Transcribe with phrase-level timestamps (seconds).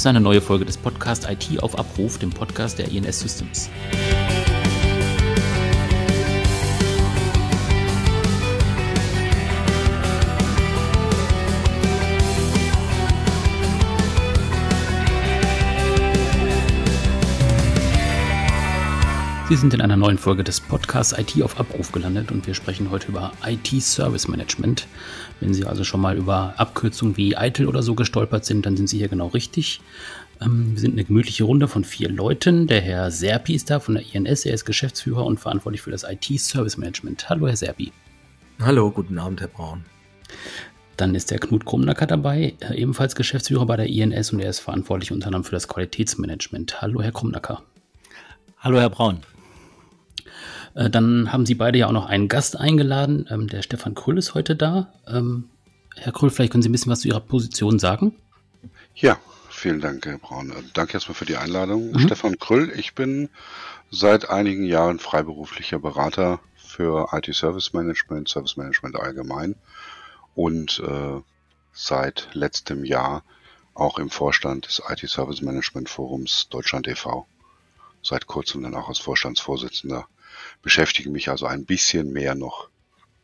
[0.00, 3.68] Ist eine neue Folge des Podcasts IT auf Abruf, dem Podcast der INS Systems.
[19.50, 22.92] Sie sind in einer neuen Folge des Podcasts IT auf Abruf gelandet und wir sprechen
[22.92, 24.86] heute über IT Service Management.
[25.40, 28.86] Wenn Sie also schon mal über Abkürzungen wie ITIL oder so gestolpert sind, dann sind
[28.86, 29.80] Sie hier genau richtig.
[30.40, 32.68] Ähm, wir sind eine gemütliche Runde von vier Leuten.
[32.68, 34.46] Der Herr Serpi ist da von der INS.
[34.46, 37.28] Er ist Geschäftsführer und verantwortlich für das IT Service Management.
[37.28, 37.90] Hallo, Herr Serpi.
[38.60, 39.82] Hallo, guten Abend, Herr Braun.
[40.96, 44.60] Dann ist der Knut Krumnacker dabei, äh, ebenfalls Geschäftsführer bei der INS und er ist
[44.60, 46.80] verantwortlich unter anderem für das Qualitätsmanagement.
[46.80, 47.64] Hallo, Herr Krumnacker.
[48.60, 49.22] Hallo, Herr Braun.
[50.74, 53.26] Äh, dann haben Sie beide ja auch noch einen Gast eingeladen.
[53.30, 54.92] Ähm, der Stefan Krüll ist heute da.
[55.06, 55.48] Ähm,
[55.96, 58.14] Herr Krüll, vielleicht können Sie ein bisschen was zu Ihrer Position sagen.
[58.94, 59.18] Ja,
[59.48, 60.50] vielen Dank, Herr Braun.
[60.50, 61.92] Äh, danke erstmal für die Einladung.
[61.92, 61.98] Mhm.
[62.00, 63.28] Stefan Krüll, ich bin
[63.90, 69.56] seit einigen Jahren freiberuflicher Berater für IT Service Management, Service Management allgemein
[70.34, 71.20] und äh,
[71.72, 73.24] seit letztem Jahr
[73.74, 77.26] auch im Vorstand des IT Service Management Forums Deutschland e.V.
[78.02, 80.06] Seit kurzem dann auch als Vorstandsvorsitzender
[80.62, 82.68] beschäftige mich also ein bisschen mehr noch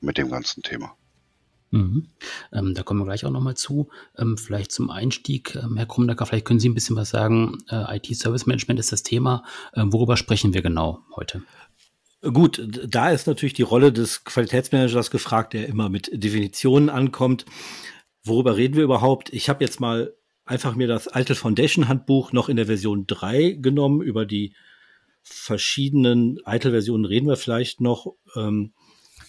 [0.01, 0.97] mit dem ganzen Thema.
[1.71, 2.09] Mhm.
[2.53, 3.89] Ähm, da kommen wir gleich auch nochmal zu.
[4.17, 7.59] Ähm, vielleicht zum Einstieg, ähm, Herr Krumdacker, vielleicht können Sie ein bisschen was sagen.
[7.69, 9.45] Äh, IT-Service Management ist das Thema.
[9.75, 11.43] Ähm, worüber sprechen wir genau heute?
[12.23, 17.45] Gut, da ist natürlich die Rolle des Qualitätsmanagers gefragt, der immer mit Definitionen ankommt.
[18.25, 19.33] Worüber reden wir überhaupt?
[19.33, 20.15] Ich habe jetzt mal
[20.45, 24.55] einfach mir das alte Foundation-Handbuch noch in der Version 3 genommen über die
[25.29, 28.15] verschiedenen ITIL-Versionen reden wir vielleicht noch.
[28.35, 28.73] Ähm,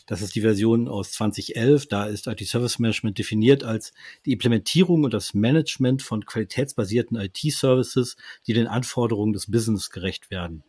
[0.06, 1.88] das ist die Version aus 2011.
[1.88, 3.92] Da ist IT Service Management definiert als
[4.25, 8.16] die Implementierung und das Management von qualitätsbasierten IT-Services,
[8.47, 10.63] die den Anforderungen des Business gerecht werden.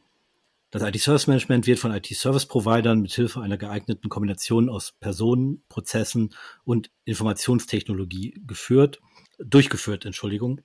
[0.71, 6.35] Das IT-Service Management wird von IT-Service-Providern mit Hilfe einer geeigneten Kombination aus Personen, Prozessen
[6.65, 9.01] und Informationstechnologie geführt,
[9.39, 10.61] durchgeführt, Entschuldigung.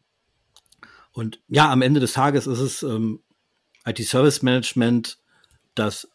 [1.13, 3.21] Und ja, am Ende des Tages ist es ähm,
[3.85, 5.17] IT-Service Management
[5.75, 6.07] das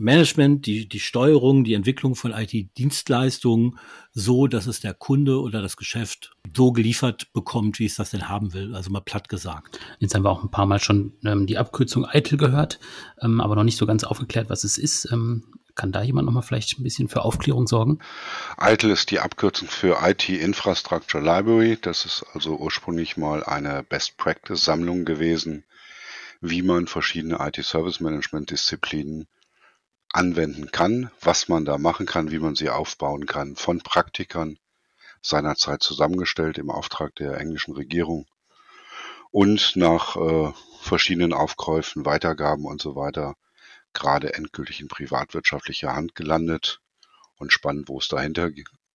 [0.00, 3.78] Management, die, die Steuerung, die Entwicklung von IT-Dienstleistungen
[4.12, 8.28] so, dass es der Kunde oder das Geschäft so geliefert bekommt, wie es das denn
[8.28, 8.74] haben will.
[8.74, 9.78] Also mal platt gesagt.
[9.98, 12.80] Jetzt haben wir auch ein paar Mal schon ähm, die Abkürzung ITIL gehört,
[13.20, 15.06] ähm, aber noch nicht so ganz aufgeklärt, was es ist.
[15.12, 15.44] Ähm,
[15.74, 17.98] kann da jemand nochmal vielleicht ein bisschen für Aufklärung sorgen?
[18.58, 21.78] ITIL ist die Abkürzung für IT Infrastructure Library.
[21.80, 25.64] Das ist also ursprünglich mal eine Best Practice Sammlung gewesen
[26.40, 29.28] wie man verschiedene IT-Service-Management-Disziplinen
[30.12, 34.58] anwenden kann, was man da machen kann, wie man sie aufbauen kann, von Praktikern
[35.22, 38.26] seinerzeit zusammengestellt im Auftrag der englischen Regierung
[39.30, 43.36] und nach äh, verschiedenen Aufkäufen, Weitergaben und so weiter
[43.92, 46.80] gerade endgültig in privatwirtschaftlicher Hand gelandet
[47.36, 48.50] und spannend, wo es dahinter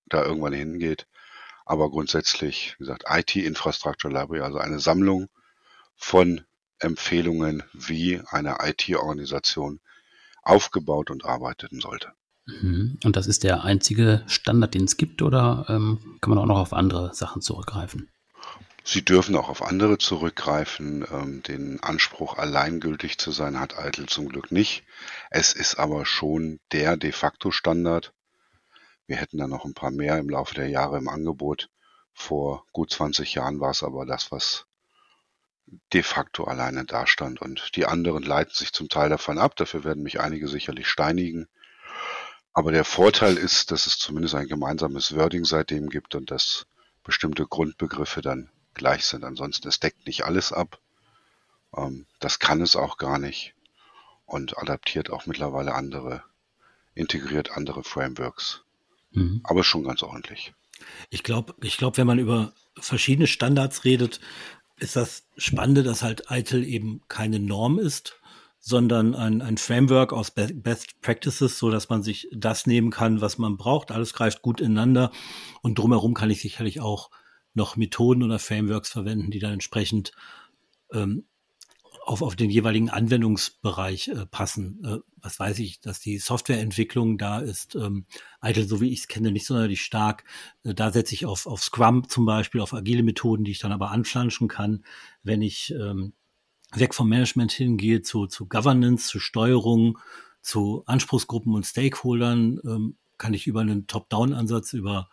[0.06, 1.08] da irgendwann hingeht.
[1.66, 5.30] Aber grundsätzlich, wie gesagt, IT Infrastructure Library, also eine Sammlung
[5.96, 6.46] von
[6.80, 9.80] Empfehlungen, wie eine IT-Organisation
[10.44, 12.14] aufgebaut und arbeiten sollte.
[12.46, 13.00] Mhm.
[13.04, 16.60] Und das ist der einzige Standard, den es gibt, oder ähm, kann man auch noch
[16.60, 18.10] auf andere Sachen zurückgreifen?
[18.88, 21.06] Sie dürfen auch auf andere zurückgreifen.
[21.12, 24.84] Ähm, den Anspruch, alleingültig zu sein, hat Eitel zum Glück nicht.
[25.32, 28.14] Es ist aber schon der de facto Standard.
[29.08, 31.70] Wir hätten da noch ein paar mehr im Laufe der Jahre im Angebot.
[32.14, 34.68] Vor gut 20 Jahren war es aber das, was
[35.94, 37.42] de facto alleine dastand.
[37.42, 39.56] Und die anderen leiten sich zum Teil davon ab.
[39.56, 41.48] Dafür werden mich einige sicherlich steinigen.
[42.54, 46.68] Aber der Vorteil ist, dass es zumindest ein gemeinsames Wording seitdem gibt und dass
[47.04, 49.24] bestimmte Grundbegriffe dann gleich sind.
[49.24, 50.80] Ansonsten, es deckt nicht alles ab.
[51.76, 53.56] Ähm, das kann es auch gar nicht
[54.26, 56.24] und adaptiert auch mittlerweile andere,
[56.94, 58.64] integriert andere Frameworks.
[59.12, 59.42] Mhm.
[59.44, 60.54] Aber schon ganz ordentlich.
[61.10, 64.20] Ich glaube, ich glaube, wenn man über verschiedene Standards redet,
[64.78, 68.20] ist das Spannende, dass halt ITIL eben keine Norm ist,
[68.60, 73.38] sondern ein, ein Framework aus Best Practices, so dass man sich das nehmen kann, was
[73.38, 73.92] man braucht.
[73.92, 75.12] Alles greift gut ineinander
[75.62, 77.12] und drumherum kann ich sicherlich auch
[77.54, 80.12] noch Methoden oder Frameworks verwenden, die dann entsprechend
[80.92, 81.26] ähm,
[82.06, 84.84] auf, auf den jeweiligen Anwendungsbereich äh, passen.
[84.86, 88.06] Äh, was weiß ich, dass die Softwareentwicklung da ist, ähm,
[88.44, 90.24] ITIL, so wie ich es kenne, nicht sonderlich stark.
[90.64, 93.72] Äh, da setze ich auf, auf Scrum zum Beispiel, auf agile Methoden, die ich dann
[93.72, 94.86] aber anflanschen kann.
[95.24, 96.14] Wenn ich ähm,
[96.74, 99.98] weg vom Management hingehe zu, zu Governance, zu Steuerung,
[100.42, 105.10] zu Anspruchsgruppen und Stakeholdern, ähm, kann ich über einen Top-Down-Ansatz, über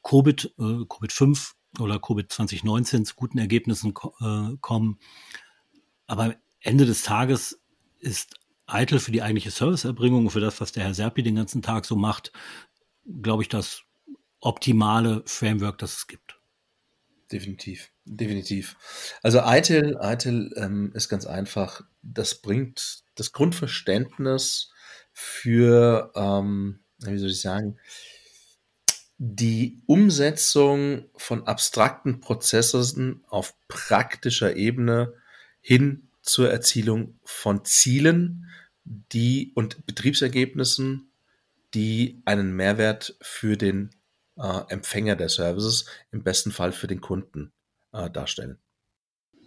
[0.00, 4.98] COBIT, äh, COBIT 5 oder Covid 2019 zu guten Ergebnissen äh, kommen.
[6.12, 7.58] Aber am Ende des Tages
[7.98, 8.34] ist
[8.66, 11.96] eitel für die eigentliche Serviceerbringung, für das, was der Herr Serpi den ganzen Tag so
[11.96, 12.32] macht,
[13.22, 13.84] glaube ich, das
[14.38, 16.38] optimale Framework, das es gibt.
[17.32, 18.76] Definitiv, definitiv.
[19.22, 24.70] Also ITIL ähm, ist ganz einfach, das bringt das Grundverständnis
[25.14, 27.78] für, ähm, wie soll ich sagen,
[29.16, 35.14] die Umsetzung von abstrakten Prozessen auf praktischer Ebene
[35.62, 38.50] hin zur Erzielung von Zielen,
[38.84, 41.10] die und Betriebsergebnissen,
[41.72, 43.90] die einen Mehrwert für den
[44.36, 47.52] äh, Empfänger der Services, im besten Fall für den Kunden
[47.92, 48.58] äh, darstellen.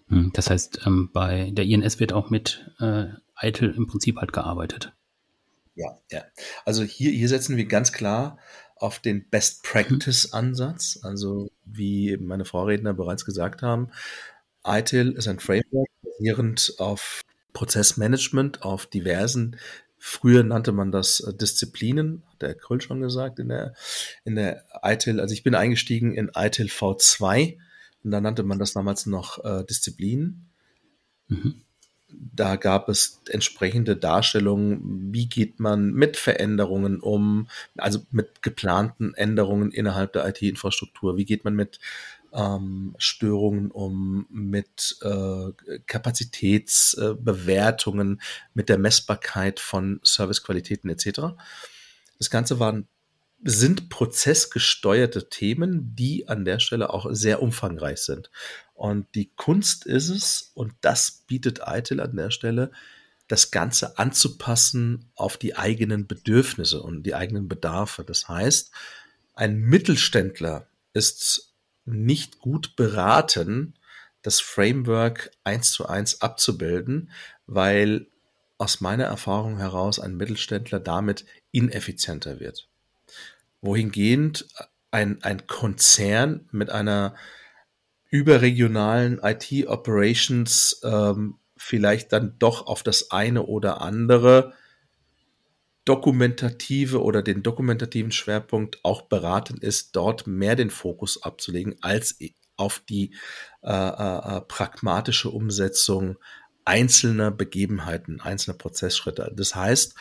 [0.08, 3.06] Hm, das heißt, ähm, bei der INS wird auch mit äh,
[3.42, 4.94] ITIL im Prinzip halt gearbeitet.
[5.76, 6.24] Ja, ja.
[6.64, 8.40] Also hier, hier setzen wir ganz klar
[8.78, 11.00] auf den Best Practice Ansatz.
[11.04, 13.90] Also wie meine Vorredner bereits gesagt haben,
[14.66, 17.22] ITIL ist ein Framework basierend auf
[17.54, 19.58] Prozessmanagement, auf diversen
[20.08, 23.74] Früher nannte man das äh, Disziplinen, hat der Kröll schon gesagt, in der,
[24.24, 25.20] in der ITIL.
[25.20, 27.58] Also ich bin eingestiegen in ITIL V2
[28.04, 30.52] und da nannte man das damals noch äh, Disziplinen.
[31.28, 31.62] Mhm.
[32.08, 39.72] Da gab es entsprechende Darstellungen, wie geht man mit Veränderungen um, also mit geplanten Änderungen
[39.72, 41.80] innerhalb der IT-Infrastruktur, wie geht man mit
[42.36, 45.52] ähm, Störungen um, mit äh,
[45.88, 48.24] Kapazitätsbewertungen, äh,
[48.54, 51.36] mit der Messbarkeit von Servicequalitäten etc.
[52.20, 52.88] Das Ganze waren
[53.48, 58.32] sind prozessgesteuerte Themen, die an der Stelle auch sehr umfangreich sind.
[58.74, 62.72] Und die Kunst ist es, und das bietet ITIL an der Stelle,
[63.28, 68.04] das Ganze anzupassen auf die eigenen Bedürfnisse und die eigenen Bedarfe.
[68.04, 68.72] Das heißt,
[69.36, 71.55] ein Mittelständler ist
[71.86, 73.76] nicht gut beraten,
[74.22, 77.12] das Framework eins zu eins abzubilden,
[77.46, 78.08] weil
[78.58, 82.68] aus meiner Erfahrung heraus ein Mittelständler damit ineffizienter wird.
[83.62, 84.48] Wohingehend
[84.92, 87.16] ein, ein Konzern mit einer
[88.10, 94.54] überregionalen IT-Operations ähm, vielleicht dann doch auf das eine oder andere
[95.86, 102.18] dokumentative oder den dokumentativen Schwerpunkt auch beraten ist, dort mehr den Fokus abzulegen als
[102.58, 103.14] auf die
[103.62, 106.18] äh, äh, äh, pragmatische Umsetzung
[106.64, 109.32] einzelner Begebenheiten, einzelner Prozessschritte.
[109.36, 109.94] Das heißt,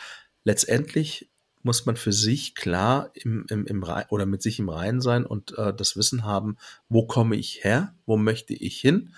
[0.43, 1.29] letztendlich
[1.61, 5.57] muss man für sich klar im, im, im oder mit sich im Reinen sein und
[5.57, 6.57] äh, das Wissen haben,
[6.89, 9.13] wo komme ich her, wo möchte ich hin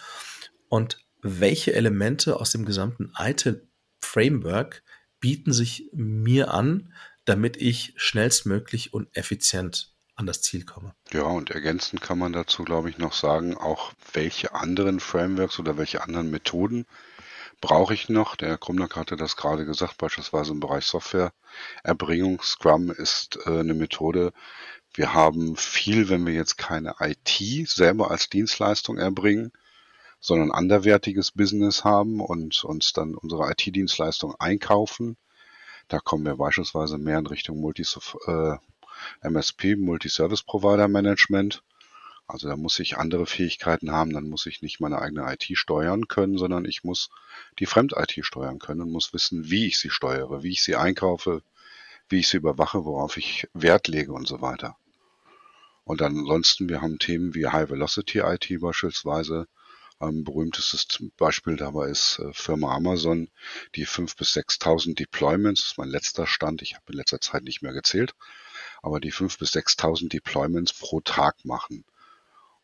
[0.69, 4.83] und welche Elemente aus dem gesamten ITIL-Framework
[5.19, 6.93] bieten sich mir an,
[7.25, 10.93] damit ich schnellstmöglich und effizient an das Ziel komme.
[11.11, 15.77] Ja, und ergänzend kann man dazu, glaube ich, noch sagen, auch welche anderen Frameworks oder
[15.77, 16.85] welche anderen Methoden
[17.61, 18.35] brauche ich noch.
[18.35, 22.41] Der Herr Krumnack hatte das gerade gesagt, beispielsweise im Bereich Softwareerbringung.
[22.41, 24.33] Scrum ist äh, eine Methode.
[24.93, 29.51] Wir haben viel, wenn wir jetzt keine IT selber als Dienstleistung erbringen,
[30.27, 35.15] sondern anderwertiges Business haben und uns dann unsere IT-Dienstleistung einkaufen.
[35.87, 37.85] Da kommen wir beispielsweise mehr in Richtung Multi
[38.27, 38.57] äh,
[39.21, 41.63] MSP, Multi-Service Provider Management.
[42.27, 46.09] Also da muss ich andere Fähigkeiten haben, dann muss ich nicht meine eigene IT steuern
[46.09, 47.09] können, sondern ich muss
[47.59, 51.41] die Fremd-IT steuern können und muss wissen, wie ich sie steuere, wie ich sie einkaufe,
[52.09, 54.75] wie ich sie überwache, worauf ich Wert lege und so weiter.
[55.85, 59.47] Und ansonsten, wir haben Themen wie High Velocity IT beispielsweise,
[59.99, 60.87] berühmtestes
[61.17, 63.29] Beispiel dabei ist äh, Firma Amazon,
[63.75, 67.43] die 5.000 bis 6.000 Deployments, das ist mein letzter Stand, ich habe in letzter Zeit
[67.43, 68.13] nicht mehr gezählt,
[68.81, 71.83] aber die 5.000 bis 6.000 Deployments pro Tag machen.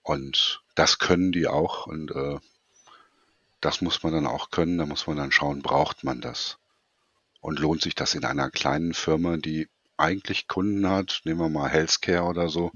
[0.04, 2.40] Und das können die auch und äh,
[3.62, 6.58] das muss man dann auch können, da muss man dann schauen, braucht man das?
[7.40, 11.70] Und lohnt sich das in einer kleinen Firma, die eigentlich Kunden hat, nehmen wir mal
[11.70, 12.72] Healthcare oder so,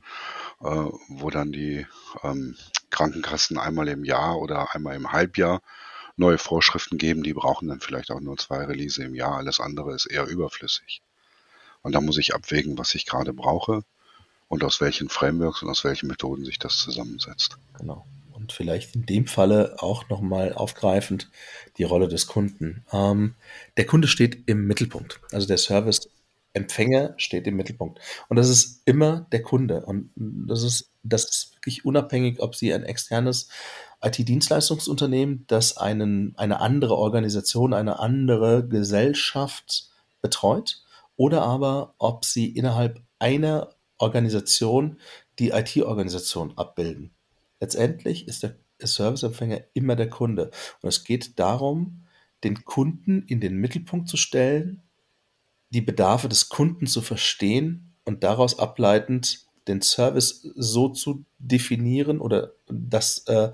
[0.62, 1.86] äh, wo dann die
[2.24, 2.56] ähm,
[2.90, 5.62] Krankenkassen einmal im Jahr oder einmal im Halbjahr
[6.16, 9.94] neue Vorschriften geben, die brauchen dann vielleicht auch nur zwei Release im Jahr, alles andere
[9.94, 11.02] ist eher überflüssig.
[11.84, 13.84] Und da muss ich abwägen, was ich gerade brauche
[14.48, 17.58] und aus welchen Frameworks und aus welchen Methoden sich das zusammensetzt.
[17.78, 18.06] Genau.
[18.34, 21.30] Und vielleicht in dem Falle auch nochmal aufgreifend
[21.78, 22.86] die Rolle des Kunden.
[22.92, 23.36] Ähm,
[23.78, 25.20] der Kunde steht im Mittelpunkt.
[25.32, 26.10] Also der Service
[26.58, 28.00] Empfänger steht im Mittelpunkt.
[28.28, 29.86] Und das ist immer der Kunde.
[29.86, 33.50] Und das ist, das ist wirklich unabhängig, ob Sie ein externes
[34.02, 39.90] IT-Dienstleistungsunternehmen, das einen, eine andere Organisation, eine andere Gesellschaft
[40.22, 40.84] betreut,
[41.16, 45.00] oder aber ob Sie innerhalb einer Organisation
[45.40, 47.12] die IT-Organisation abbilden.
[47.60, 50.52] letztendlich ist der Serviceempfänger immer der Kunde.
[50.82, 52.04] Und es geht darum,
[52.44, 54.84] den Kunden in den Mittelpunkt zu stellen,
[55.70, 62.54] die Bedarfe des Kunden zu verstehen und daraus ableitend den Service so zu definieren oder
[62.68, 63.52] dass äh,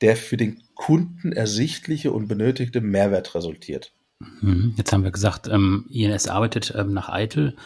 [0.00, 3.92] der für den Kunden ersichtliche und benötigte Mehrwert resultiert.
[4.20, 4.74] Mhm.
[4.76, 7.56] Jetzt haben wir gesagt, ähm, INS arbeitet ähm, nach Eitel.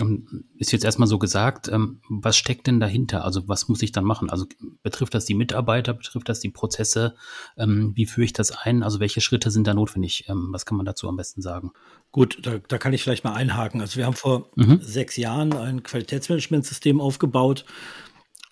[0.00, 3.24] Ähm, ist jetzt erstmal so gesagt, ähm, was steckt denn dahinter?
[3.24, 4.30] Also was muss ich dann machen?
[4.30, 4.46] Also
[4.82, 7.14] betrifft das die Mitarbeiter, betrifft das die Prozesse?
[7.56, 8.82] Ähm, wie führe ich das ein?
[8.82, 10.26] Also welche Schritte sind da notwendig?
[10.28, 11.72] Was kann man dazu am besten sagen?
[12.10, 13.80] Gut, da, da kann ich vielleicht mal einhaken.
[13.80, 14.80] Also wir haben vor mhm.
[14.80, 17.64] sechs Jahren ein Qualitätsmanagementsystem aufgebaut.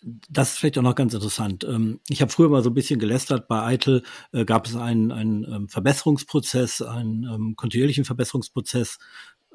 [0.02, 1.64] Das ist vielleicht auch noch ganz interessant.
[1.64, 3.48] Ähm, ich habe früher mal so ein bisschen gelästert.
[3.48, 8.98] Bei Eitel äh, gab es einen, einen ähm, Verbesserungsprozess, einen ähm, kontinuierlichen Verbesserungsprozess.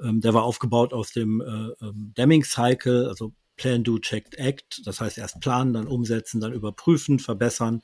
[0.03, 4.81] Der war aufgebaut aus dem äh, Deming-Cycle, also Plan, Do, Check, Act.
[4.85, 7.83] Das heißt erst planen, dann umsetzen, dann überprüfen, verbessern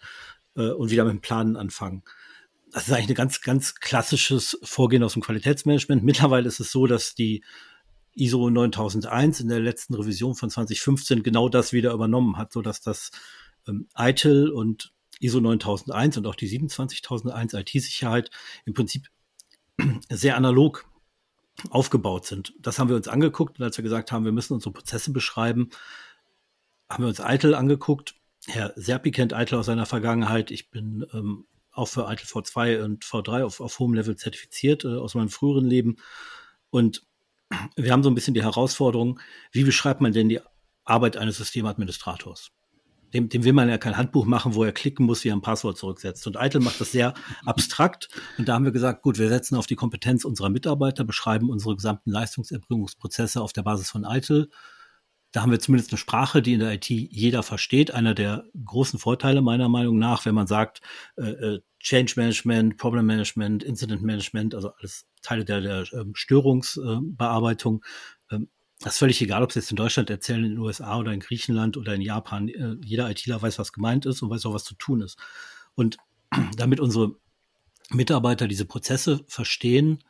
[0.56, 2.02] äh, und wieder mit dem Planen anfangen
[2.72, 6.04] das ist eigentlich ein ganz, ganz klassisches Vorgehen aus dem Qualitätsmanagement.
[6.04, 7.44] Mittlerweile ist es so, dass die
[8.18, 12.82] ISO 9001 in der letzten Revision von 2015 genau das wieder übernommen hat, so dass
[12.82, 13.12] das
[13.68, 18.32] ähm, ITIL und ISO 9001 und auch die 27001 IT-Sicherheit
[18.66, 19.08] im Prinzip
[20.10, 20.86] sehr analog
[21.70, 22.54] aufgebaut sind.
[22.60, 25.70] Das haben wir uns angeguckt und als wir gesagt haben, wir müssen unsere Prozesse beschreiben,
[26.90, 28.16] haben wir uns ITIL angeguckt.
[28.46, 30.52] Herr Serpi kennt ITIL aus seiner Vergangenheit.
[30.52, 34.96] Ich bin ähm, auch für ITIL V2 und V3 auf, auf hohem Level zertifiziert äh,
[34.96, 35.98] aus meinem früheren Leben.
[36.70, 37.07] Und
[37.76, 39.20] wir haben so ein bisschen die Herausforderung,
[39.52, 40.42] wie beschreibt man denn die
[40.84, 42.52] Arbeit eines Systemadministrators?
[43.14, 45.42] Dem, dem will man ja kein Handbuch machen, wo er klicken muss, wie er ein
[45.42, 46.28] Passwort zurücksetzt.
[46.28, 47.14] Und Eitel macht das sehr
[47.46, 48.10] abstrakt.
[48.38, 51.76] Und da haben wir gesagt, gut, wir setzen auf die Kompetenz unserer Mitarbeiter, beschreiben unsere
[51.76, 54.50] gesamten Leistungserbringungsprozesse auf der Basis von Eitel.
[55.32, 57.92] Da haben wir zumindest eine Sprache, die in der IT jeder versteht.
[57.92, 60.82] Einer der großen Vorteile meiner Meinung nach, wenn man sagt,
[61.18, 67.84] äh, äh Change Management, Problem Management, Incident Management, also alles Teile der, der ähm, Störungsbearbeitung.
[68.32, 71.12] Ähm, das ist völlig egal, ob Sie jetzt in Deutschland erzählen, in den USA oder
[71.12, 72.50] in Griechenland oder in Japan.
[72.50, 75.18] Äh, jeder ITler weiß, was gemeint ist und weiß auch, was zu tun ist.
[75.76, 75.98] Und
[76.58, 77.16] damit unsere
[77.90, 80.04] Mitarbeiter diese Prozesse verstehen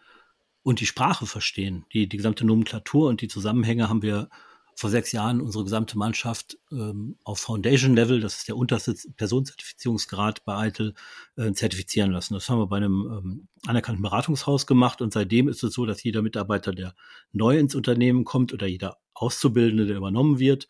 [0.64, 4.30] und die Sprache verstehen, die, die gesamte Nomenklatur und die Zusammenhänge haben wir
[4.78, 10.68] vor sechs Jahren unsere gesamte Mannschaft ähm, auf Foundation-Level, das ist der unterste Personenzertifizierungsgrad bei
[10.68, 10.94] ITIL,
[11.36, 12.36] äh, zertifizieren lassen.
[12.36, 16.04] Das haben wir bei einem ähm, anerkannten Beratungshaus gemacht und seitdem ist es so, dass
[16.04, 16.94] jeder Mitarbeiter, der
[17.32, 20.68] neu ins Unternehmen kommt oder jeder Auszubildende, der übernommen wird,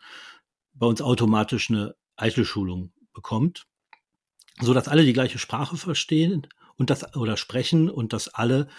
[0.74, 3.68] bei uns automatisch eine ITIL-Schulung bekommt,
[4.62, 6.48] so dass alle die gleiche Sprache verstehen
[6.78, 8.70] und das oder sprechen und dass alle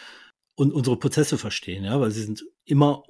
[0.54, 3.02] und unsere Prozesse verstehen, ja, weil sie sind immer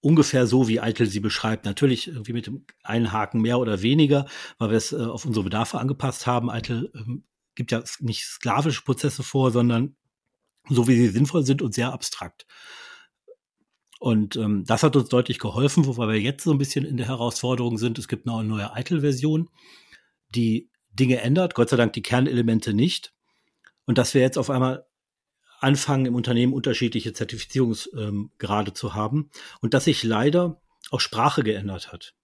[0.00, 1.64] ungefähr so, wie Eitel sie beschreibt.
[1.64, 4.26] Natürlich irgendwie mit dem einen Haken mehr oder weniger,
[4.58, 6.50] weil wir es äh, auf unsere Bedarfe angepasst haben.
[6.50, 7.24] Eitel ähm,
[7.54, 9.96] gibt ja nicht sklavische Prozesse vor, sondern
[10.68, 12.46] so, wie sie sinnvoll sind und sehr abstrakt.
[13.98, 17.08] Und ähm, das hat uns deutlich geholfen, wobei wir jetzt so ein bisschen in der
[17.08, 17.98] Herausforderung sind.
[17.98, 19.48] Es gibt noch eine neue Eitel-Version,
[20.28, 23.12] die Dinge ändert, Gott sei Dank die Kernelemente nicht.
[23.86, 24.87] Und dass wir jetzt auf einmal
[25.60, 30.60] anfangen, im Unternehmen unterschiedliche Zertifizierungsgrade ähm, zu haben und dass sich leider
[30.90, 32.14] auch Sprache geändert hat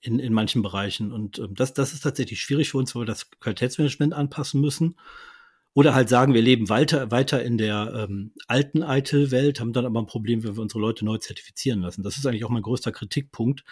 [0.00, 1.12] in, in manchen Bereichen.
[1.12, 4.96] Und ähm, das, das ist tatsächlich schwierig für uns, weil wir das Qualitätsmanagement anpassen müssen.
[5.74, 10.02] Oder halt sagen, wir leben weiter, weiter in der ähm, alten ITIL-Welt, haben dann aber
[10.02, 12.02] ein Problem, wenn wir unsere Leute neu zertifizieren lassen.
[12.02, 13.64] Das ist eigentlich auch mein größter Kritikpunkt.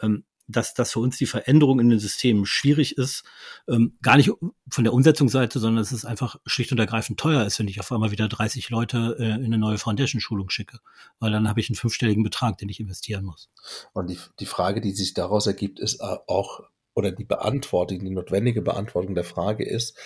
[0.00, 3.24] Ähm, dass, dass für uns die Veränderung in den Systemen schwierig ist.
[3.68, 4.30] Ähm, gar nicht
[4.70, 7.90] von der Umsetzungsseite, sondern dass es einfach schlicht und ergreifend teuer ist, wenn ich auf
[7.90, 10.78] einmal wieder 30 Leute äh, in eine neue Foundation-Schulung schicke.
[11.18, 13.50] Weil dann habe ich einen fünfstelligen Betrag, den ich investieren muss.
[13.92, 16.60] Und die, die Frage, die sich daraus ergibt, ist äh, auch,
[16.94, 19.96] oder die Beantwortung, die notwendige Beantwortung der Frage ist,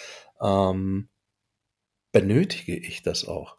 [0.40, 1.08] ähm,
[2.12, 3.56] benötige ich das auch?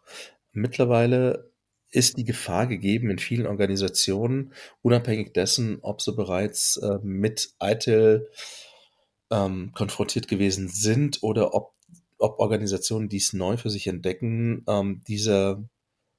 [0.52, 1.49] Mittlerweile
[1.90, 8.28] ist die Gefahr gegeben in vielen Organisationen, unabhängig dessen, ob sie bereits äh, mit ITIL
[9.30, 11.74] ähm, konfrontiert gewesen sind oder ob,
[12.18, 15.68] ob Organisationen dies neu für sich entdecken, ähm, diese,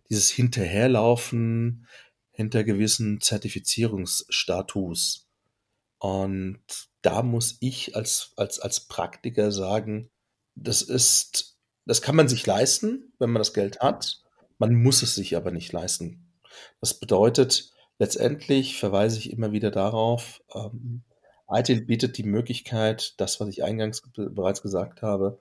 [0.09, 1.87] dieses Hinterherlaufen
[2.31, 5.27] hinter gewissen Zertifizierungsstatus.
[5.99, 6.59] Und
[7.01, 10.09] da muss ich als, als, als Praktiker sagen,
[10.55, 14.21] das ist, das kann man sich leisten, wenn man das Geld hat.
[14.62, 16.32] Man muss es sich aber nicht leisten.
[16.82, 21.01] Das bedeutet, letztendlich verweise ich immer wieder darauf, ähm,
[21.50, 25.39] ITIL bietet die Möglichkeit, das, was ich eingangs bereits gesagt habe,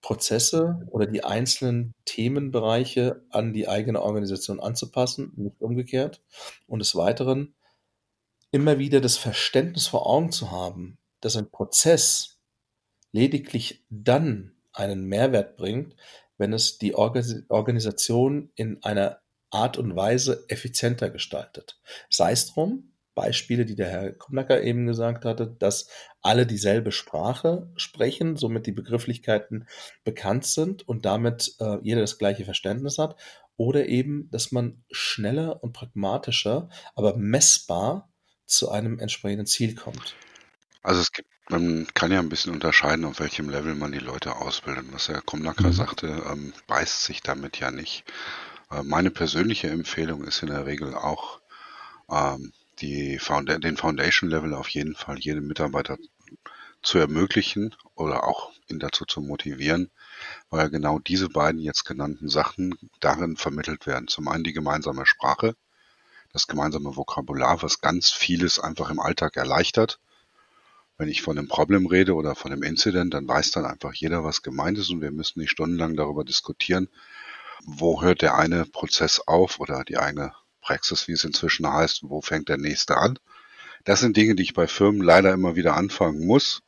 [0.00, 6.22] Prozesse oder die einzelnen Themenbereiche an die eigene Organisation anzupassen, nicht umgekehrt.
[6.66, 7.54] Und des Weiteren
[8.50, 12.38] immer wieder das Verständnis vor Augen zu haben, dass ein Prozess
[13.12, 15.96] lediglich dann einen Mehrwert bringt,
[16.38, 21.80] wenn es die Organisation in einer Art und Weise effizienter gestaltet.
[22.10, 25.88] Sei es drum, Beispiele, die der Herr Kumnacker eben gesagt hatte, dass
[26.20, 29.66] alle dieselbe Sprache sprechen, somit die Begrifflichkeiten
[30.04, 33.16] bekannt sind und damit äh, jeder das gleiche Verständnis hat.
[33.56, 38.12] Oder eben, dass man schneller und pragmatischer, aber messbar
[38.44, 40.14] zu einem entsprechenden Ziel kommt.
[40.82, 44.36] Also es gibt, man kann ja ein bisschen unterscheiden, auf welchem Level man die Leute
[44.36, 44.86] ausbildet.
[44.90, 45.72] Was Herr Kumnacker mhm.
[45.72, 48.04] sagte, ähm, beißt sich damit ja nicht.
[48.70, 51.40] Äh, meine persönliche Empfehlung ist in der Regel auch,
[52.10, 55.96] ähm, die Found den Foundation Level auf jeden Fall jedem Mitarbeiter
[56.82, 59.90] zu ermöglichen oder auch ihn dazu zu motivieren,
[60.50, 64.08] weil genau diese beiden jetzt genannten Sachen darin vermittelt werden.
[64.08, 65.56] Zum einen die gemeinsame Sprache,
[66.32, 69.98] das gemeinsame Vokabular, was ganz vieles einfach im Alltag erleichtert.
[70.98, 74.24] Wenn ich von einem Problem rede oder von einem Incident, dann weiß dann einfach jeder,
[74.24, 76.88] was gemeint ist und wir müssen nicht stundenlang darüber diskutieren,
[77.64, 82.22] wo hört der eine Prozess auf oder die eine Praxis, wie es inzwischen heißt, wo
[82.22, 83.18] fängt der nächste an.
[83.84, 86.62] Das sind Dinge, die ich bei Firmen leider immer wieder anfangen muss,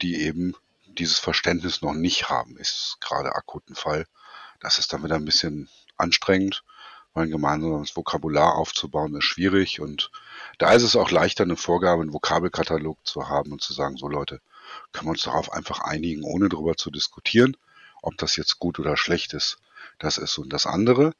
[0.00, 0.54] die eben
[0.86, 4.06] dieses Verständnis noch nicht haben, ist gerade akuten Fall.
[4.60, 6.64] Das ist dann wieder ein bisschen anstrengend,
[7.14, 10.10] ein gemeinsames Vokabular aufzubauen ist schwierig und
[10.58, 14.08] da ist es auch leichter, eine Vorgabe, einen Vokabelkatalog zu haben und zu sagen, so
[14.08, 14.40] Leute,
[14.92, 17.56] können wir uns darauf einfach einigen, ohne darüber zu diskutieren,
[18.02, 19.58] ob das jetzt gut oder schlecht ist.
[19.98, 21.14] Das ist und das andere,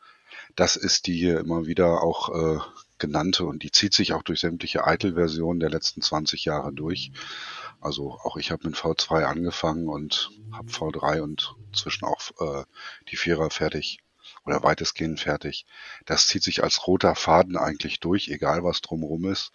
[0.57, 2.59] das ist die hier immer wieder auch äh,
[2.99, 7.13] genannte und die zieht sich auch durch sämtliche Eitel-Versionen der letzten 20 Jahre durch.
[7.81, 12.65] Also auch ich habe mit V2 angefangen und habe V3 und zwischen auch äh,
[13.11, 14.01] die Vierer fertig
[14.45, 15.67] oder weitestgehend fertig.
[16.07, 19.53] Das zieht sich als roter Faden eigentlich durch, egal was drumherum ist.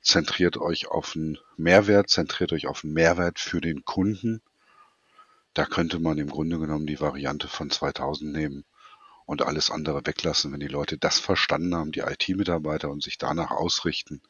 [0.00, 4.40] Zentriert euch auf einen Mehrwert, zentriert euch auf einen Mehrwert für den Kunden.
[5.54, 8.64] Da könnte man im Grunde genommen die Variante von 2000 nehmen
[9.26, 10.52] und alles andere weglassen.
[10.52, 14.22] Wenn die Leute das verstanden haben, die IT-Mitarbeiter und sich danach ausrichten,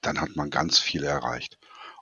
[0.00, 1.58] dann hat man ganz viel erreicht.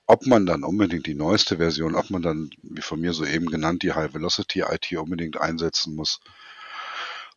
[0.07, 3.83] Ob man dann unbedingt die neueste Version, ob man dann, wie von mir soeben genannt,
[3.83, 6.21] die High Velocity IT unbedingt einsetzen muss,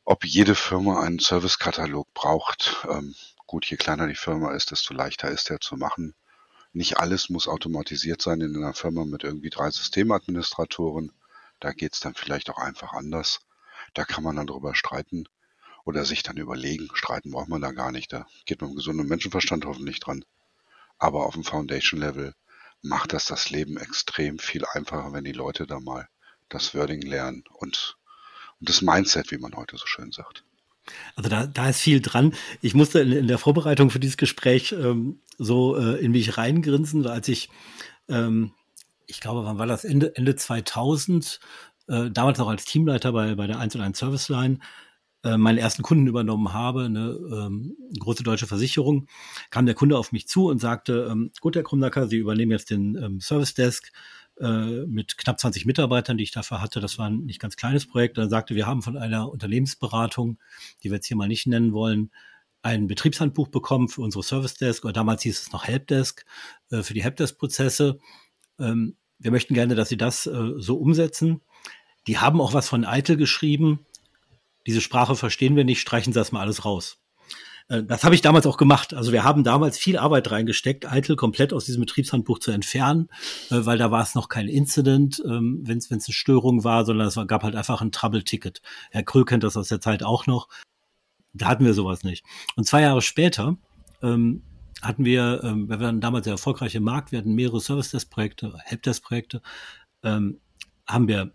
[0.06, 2.86] ob jede Firma einen Servicekatalog braucht.
[2.90, 3.16] Ähm,
[3.48, 6.14] gut, je kleiner die Firma ist, desto leichter ist der zu machen.
[6.74, 11.12] Nicht alles muss automatisiert sein in einer Firma mit irgendwie drei Systemadministratoren.
[11.60, 13.40] Da geht's dann vielleicht auch einfach anders.
[13.94, 15.26] Da kann man dann drüber streiten
[15.86, 16.90] oder sich dann überlegen.
[16.94, 18.12] Streiten braucht man da gar nicht.
[18.12, 20.26] Da geht man mit gesundem Menschenverstand hoffentlich dran.
[20.98, 22.34] Aber auf dem Foundation-Level
[22.82, 26.10] macht das das Leben extrem viel einfacher, wenn die Leute da mal
[26.50, 27.98] das Wording lernen und,
[28.60, 30.44] und das Mindset, wie man heute so schön sagt.
[31.16, 32.34] Also da, da ist viel dran.
[32.62, 37.08] Ich musste in, in der Vorbereitung für dieses Gespräch ähm, so äh, in mich reingrinsen,
[37.08, 37.50] als ich,
[38.10, 38.52] ähm,
[39.08, 39.86] ich glaube, wann war das?
[39.86, 41.40] Ende, Ende 2000
[41.88, 44.60] äh, damals noch als Teamleiter bei, bei der 1 und 1 Service Line,
[45.24, 49.08] äh, meinen ersten Kunden übernommen habe, eine ähm, große deutsche Versicherung,
[49.50, 52.70] kam der Kunde auf mich zu und sagte, ähm, gut, Herr Krumnacker, Sie übernehmen jetzt
[52.70, 53.90] den ähm, Service Desk
[54.40, 56.80] äh, mit knapp 20 Mitarbeitern, die ich dafür hatte.
[56.80, 58.18] Das war ein nicht ganz kleines Projekt.
[58.18, 60.40] Er sagte, wir haben von einer Unternehmensberatung,
[60.82, 62.12] die wir jetzt hier mal nicht nennen wollen,
[62.64, 66.26] ein Betriebshandbuch bekommen für unsere Service Desk, oder damals hieß es noch Helpdesk,
[66.72, 68.00] äh, für die Helpdesk-Prozesse.
[68.58, 71.42] Ähm, wir möchten gerne, dass Sie das äh, so umsetzen.
[72.08, 73.86] Die haben auch was von Eitel geschrieben.
[74.66, 77.03] Diese Sprache verstehen wir nicht, streichen Sie das mal alles raus.
[77.70, 78.94] Äh, das habe ich damals auch gemacht.
[78.94, 83.10] Also wir haben damals viel Arbeit reingesteckt, Eitel komplett aus diesem Betriebshandbuch zu entfernen,
[83.50, 87.08] äh, weil da war es noch kein Incident, ähm, wenn es eine Störung war, sondern
[87.08, 88.62] es gab halt einfach ein Trouble-Ticket.
[88.92, 90.50] Herr Kröll kennt das aus der Zeit auch noch.
[91.34, 92.24] Da hatten wir sowas nicht.
[92.56, 93.58] Und zwei Jahre später
[94.02, 94.44] ähm,
[94.82, 99.42] hatten wir, ähm, wir waren damals sehr erfolgreich im Markt, wir hatten mehrere Service-Desk-Projekte, Helpdesk-Projekte,
[100.04, 100.40] ähm,
[100.86, 101.32] haben wir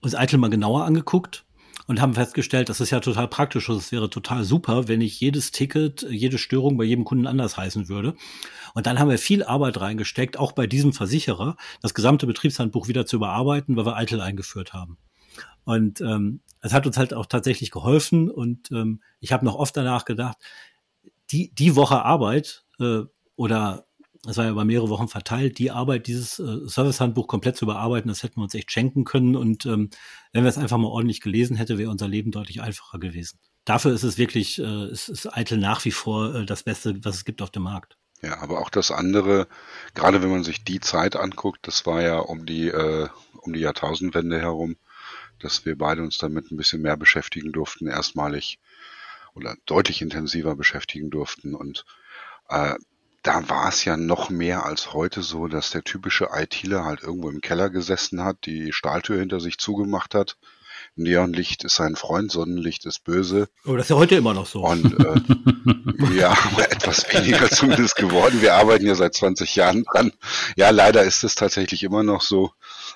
[0.00, 1.44] uns Eitel mal genauer angeguckt
[1.90, 5.18] und haben festgestellt, das ist ja total praktisch und es wäre total super, wenn ich
[5.18, 8.14] jedes Ticket, jede Störung bei jedem Kunden anders heißen würde.
[8.74, 13.06] Und dann haben wir viel Arbeit reingesteckt, auch bei diesem Versicherer, das gesamte Betriebshandbuch wieder
[13.06, 14.98] zu überarbeiten, weil wir Eitel eingeführt haben.
[15.64, 19.76] Und ähm, es hat uns halt auch tatsächlich geholfen und ähm, ich habe noch oft
[19.76, 20.36] danach gedacht,
[21.32, 23.00] die, die Woche Arbeit äh,
[23.34, 23.88] oder
[24.26, 28.08] es war ja über mehrere Wochen verteilt, die Arbeit, dieses äh, Servicehandbuch komplett zu überarbeiten,
[28.08, 29.34] das hätten wir uns echt schenken können.
[29.34, 29.90] Und ähm,
[30.32, 33.38] wenn wir es einfach mal ordentlich gelesen hätten, wäre unser Leben deutlich einfacher gewesen.
[33.64, 37.16] Dafür ist es wirklich, äh, es ist eitel nach wie vor äh, das Beste, was
[37.16, 37.96] es gibt auf dem Markt.
[38.22, 39.48] Ja, aber auch das andere,
[39.94, 43.08] gerade wenn man sich die Zeit anguckt, das war ja um die, äh,
[43.40, 44.76] um die Jahrtausendwende herum,
[45.38, 48.58] dass wir beide uns damit ein bisschen mehr beschäftigen durften, erstmalig
[49.34, 51.54] oder deutlich intensiver beschäftigen durften.
[51.54, 51.86] Und
[52.50, 52.74] äh,
[53.22, 57.28] da war es ja noch mehr als heute so, dass der typische ITler halt irgendwo
[57.28, 60.36] im Keller gesessen hat, die Stahltür hinter sich zugemacht hat.
[60.96, 63.48] Neonlicht ist sein Freund, Sonnenlicht ist böse.
[63.64, 64.64] Aber das ist ja heute immer noch so.
[64.64, 66.36] Und äh, ja,
[66.70, 68.42] etwas weniger zumindest geworden.
[68.42, 70.12] Wir arbeiten ja seit 20 Jahren dran.
[70.56, 72.52] Ja, leider ist es tatsächlich immer noch so.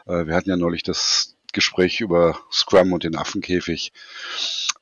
[0.07, 3.93] Äh, wir hatten ja neulich das Gespräch über Scrum und den Affenkäfig.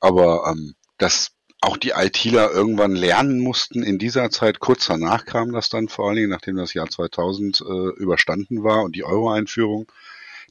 [0.00, 4.58] Aber ähm, das auch die ITler irgendwann lernen mussten in dieser Zeit.
[4.58, 7.64] Kurz danach kam das dann vor allen Dingen, nachdem das Jahr 2000 äh,
[8.00, 9.90] überstanden war und die Euro-Einführung,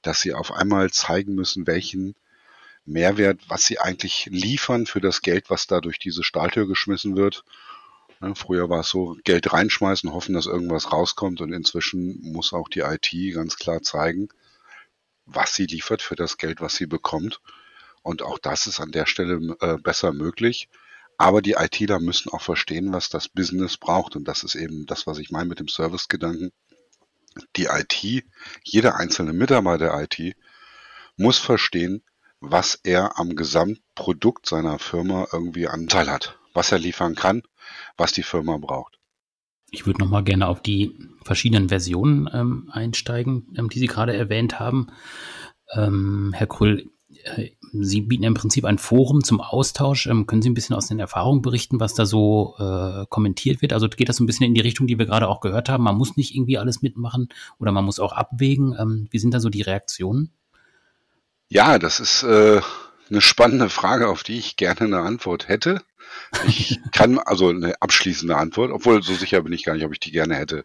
[0.02, 2.16] dass sie auf einmal zeigen müssen, welchen
[2.86, 7.44] Mehrwert, was sie eigentlich liefern für das Geld, was da durch diese Stahltür geschmissen wird.
[8.22, 12.70] Ja, früher war es so, Geld reinschmeißen, hoffen, dass irgendwas rauskommt und inzwischen muss auch
[12.70, 14.30] die IT ganz klar zeigen,
[15.26, 17.42] was sie liefert für das Geld, was sie bekommt.
[18.02, 20.70] Und auch das ist an der Stelle äh, besser möglich.
[21.22, 24.16] Aber die ITler müssen auch verstehen, was das Business braucht.
[24.16, 26.52] Und das ist eben das, was ich meine mit dem Service-Gedanken.
[27.58, 28.26] Die IT,
[28.64, 30.36] jeder einzelne Mitarbeiter der IT
[31.18, 32.02] muss verstehen,
[32.40, 37.44] was er am Gesamtprodukt seiner Firma irgendwie Anteil hat, was er liefern kann,
[37.98, 38.98] was die Firma braucht.
[39.70, 44.16] Ich würde noch mal gerne auf die verschiedenen Versionen ähm, einsteigen, ähm, die Sie gerade
[44.16, 44.88] erwähnt haben.
[45.76, 46.90] Ähm, Herr Krüll,
[47.36, 50.08] äh, Sie bieten im Prinzip ein Forum zum Austausch.
[50.08, 53.74] Ähm, können Sie ein bisschen aus den Erfahrungen berichten, was da so äh, kommentiert wird?
[53.74, 55.84] Also geht das so ein bisschen in die Richtung, die wir gerade auch gehört haben?
[55.84, 57.30] Man muss nicht irgendwie alles mitmachen
[57.60, 58.76] oder man muss auch abwägen.
[58.78, 60.32] Ähm, wie sind da so die Reaktionen?
[61.50, 62.62] Ja, das ist äh,
[63.10, 65.82] eine spannende Frage, auf die ich gerne eine Antwort hätte.
[66.48, 70.00] Ich kann also eine abschließende Antwort, obwohl so sicher bin ich gar nicht, ob ich
[70.00, 70.64] die gerne hätte.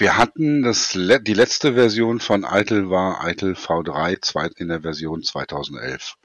[0.00, 6.16] Wir hatten das, die letzte Version von ITIL war ITIL V3 in der Version 2011.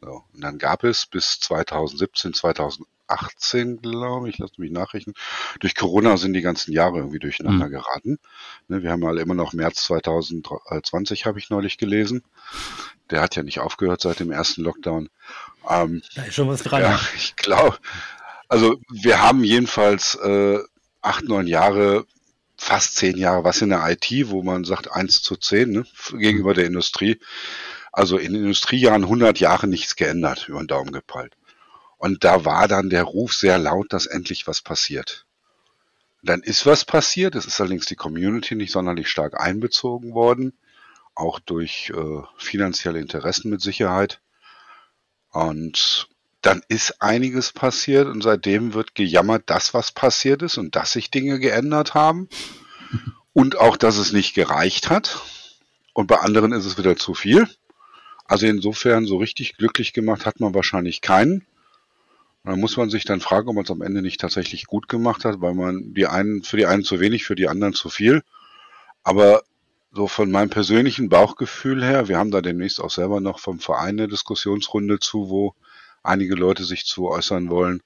[0.00, 5.14] So, und dann gab es bis 2017, 2018, glaube ich, lasst mich nachrechnen.
[5.60, 7.70] Durch Corona sind die ganzen Jahre irgendwie durcheinander mhm.
[7.70, 8.18] geraten.
[8.66, 12.24] Ne, wir haben alle immer noch März 2020, habe ich neulich gelesen.
[13.10, 15.10] Der hat ja nicht aufgehört seit dem ersten Lockdown.
[15.70, 16.82] Ähm, da ist schon was dran.
[16.82, 17.78] Ja, ich glaube.
[18.48, 20.58] Also wir haben jedenfalls äh,
[21.02, 22.04] acht, neun Jahre
[22.56, 26.54] fast zehn Jahre was in der IT, wo man sagt eins zu zehn ne, gegenüber
[26.54, 27.20] der Industrie.
[27.92, 31.34] Also in Industriejahren 100 Jahre nichts geändert, über den Daumen gepeilt.
[31.98, 35.26] Und da war dann der Ruf sehr laut, dass endlich was passiert.
[36.22, 40.58] Dann ist was passiert, es ist allerdings die Community nicht sonderlich stark einbezogen worden,
[41.14, 44.20] auch durch äh, finanzielle Interessen mit Sicherheit.
[45.30, 46.08] Und
[46.46, 51.10] dann ist einiges passiert und seitdem wird gejammert, dass was passiert ist und dass sich
[51.10, 52.28] Dinge geändert haben
[53.32, 55.22] und auch, dass es nicht gereicht hat.
[55.92, 57.48] Und bei anderen ist es wieder zu viel.
[58.26, 61.46] Also insofern so richtig glücklich gemacht hat man wahrscheinlich keinen.
[62.44, 64.88] Und dann muss man sich dann fragen, ob man es am Ende nicht tatsächlich gut
[64.88, 67.88] gemacht hat, weil man die einen, für die einen zu wenig, für die anderen zu
[67.88, 68.22] viel.
[69.02, 69.42] Aber
[69.90, 73.98] so von meinem persönlichen Bauchgefühl her, wir haben da demnächst auch selber noch vom Verein
[73.98, 75.54] eine Diskussionsrunde zu, wo
[76.06, 77.82] einige Leute sich zu äußern wollen.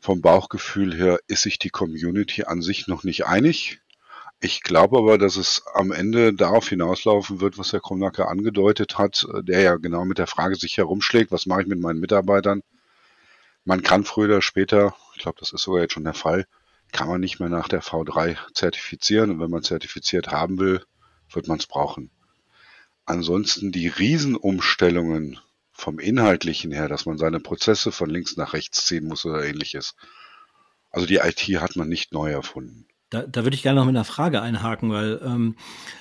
[0.00, 3.80] Vom Bauchgefühl her ist sich die Community an sich noch nicht einig.
[4.40, 9.26] Ich glaube aber, dass es am Ende darauf hinauslaufen wird, was Herr Krumnacker angedeutet hat,
[9.42, 12.62] der ja genau mit der Frage sich herumschlägt, was mache ich mit meinen Mitarbeitern?
[13.64, 16.46] Man kann früher oder später, ich glaube, das ist sogar jetzt schon der Fall,
[16.92, 19.30] kann man nicht mehr nach der V3 zertifizieren.
[19.30, 20.84] Und wenn man zertifiziert haben will,
[21.30, 22.10] wird man es brauchen.
[23.06, 25.38] Ansonsten die Riesenumstellungen
[25.74, 29.94] vom Inhaltlichen her, dass man seine Prozesse von links nach rechts ziehen muss oder ähnliches.
[30.90, 32.86] Also die IT hat man nicht neu erfunden.
[33.10, 35.56] Da, da würde ich gerne noch mit einer Frage einhaken, weil ähm,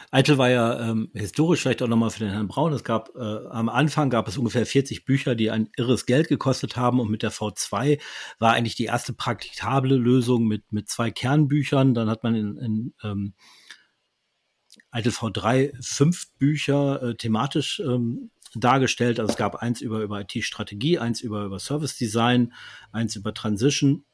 [0.09, 2.73] Eitel war ja ähm, historisch vielleicht auch nochmal für den Herrn Braun.
[2.73, 6.77] Es gab äh, am Anfang gab es ungefähr 40 Bücher, die ein irres Geld gekostet
[6.77, 7.99] haben und mit der V2
[8.39, 11.93] war eigentlich die erste praktikable Lösung mit mit zwei Kernbüchern.
[11.93, 13.33] Dann hat man in, in ähm,
[14.91, 19.19] Eitel V3 fünf Bücher äh, thematisch ähm, dargestellt.
[19.19, 22.53] Also es gab eins über, über IT-Strategie, eins über, über Service Design,
[22.91, 24.05] eins über Transition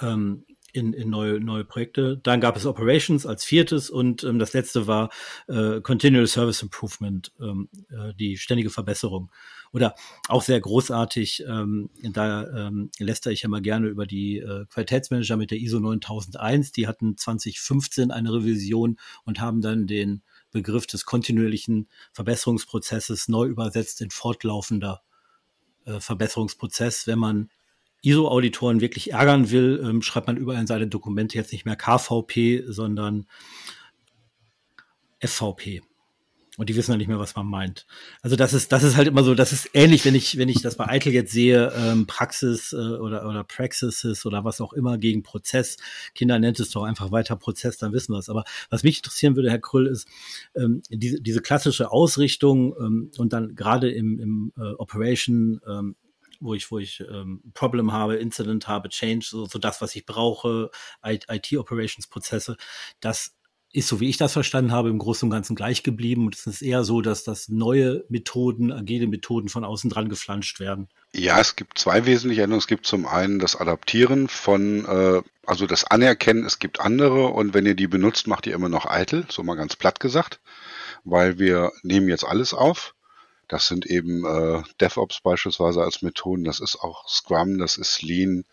[0.00, 2.18] ähm, in, in neue, neue Projekte.
[2.22, 5.10] Dann gab es Operations als viertes und ähm, das letzte war
[5.48, 9.30] äh, Continual Service Improvement, ähm, äh, die ständige Verbesserung.
[9.72, 9.94] Oder
[10.28, 15.36] auch sehr großartig, ähm, da ähm, lästere ich ja mal gerne über die äh, Qualitätsmanager
[15.36, 16.72] mit der ISO 9001.
[16.72, 24.00] Die hatten 2015 eine Revision und haben dann den Begriff des kontinuierlichen Verbesserungsprozesses neu übersetzt
[24.00, 25.02] in fortlaufender
[25.84, 27.06] äh, Verbesserungsprozess.
[27.06, 27.50] Wenn man
[28.02, 32.64] ISO-Auditoren wirklich ärgern will, ähm, schreibt man überall in seine Dokumente jetzt nicht mehr KVP,
[32.66, 33.26] sondern
[35.20, 35.82] FVP.
[36.60, 37.86] Und die wissen dann nicht mehr, was man meint.
[38.20, 40.60] Also das ist, das ist halt immer so, das ist ähnlich, wenn ich, wenn ich
[40.60, 44.98] das bei Eitel jetzt sehe, ähm, Praxis äh, oder, oder Praxis oder was auch immer
[44.98, 45.78] gegen Prozess.
[46.14, 48.28] Kinder nennt es doch einfach weiter Prozess, dann wissen wir es.
[48.28, 50.06] Aber was mich interessieren würde, Herr Krüll, ist
[50.54, 55.96] ähm, diese, diese klassische Ausrichtung ähm, und dann gerade im, im äh, Operation ähm,
[56.40, 60.06] wo ich, wo ich ähm, Problem habe, Incident habe, Change, so, so das, was ich
[60.06, 60.70] brauche,
[61.04, 62.56] IT-Operations-Prozesse,
[63.00, 63.34] das
[63.72, 66.26] ist, so wie ich das verstanden habe, im Großen und Ganzen gleich geblieben.
[66.26, 70.58] Und es ist eher so, dass das neue Methoden, agile Methoden von außen dran geflanscht
[70.58, 70.88] werden.
[71.14, 72.60] Ja, es gibt zwei wesentliche Änderungen.
[72.60, 77.54] Es gibt zum einen das Adaptieren von, äh, also das Anerkennen, es gibt andere und
[77.54, 80.40] wenn ihr die benutzt, macht ihr immer noch eitel, so mal ganz platt gesagt,
[81.04, 82.94] weil wir nehmen jetzt alles auf.
[83.46, 88.44] Das sind eben äh, DevOps beispielsweise als Methoden, das ist auch Scrum, das ist Lean,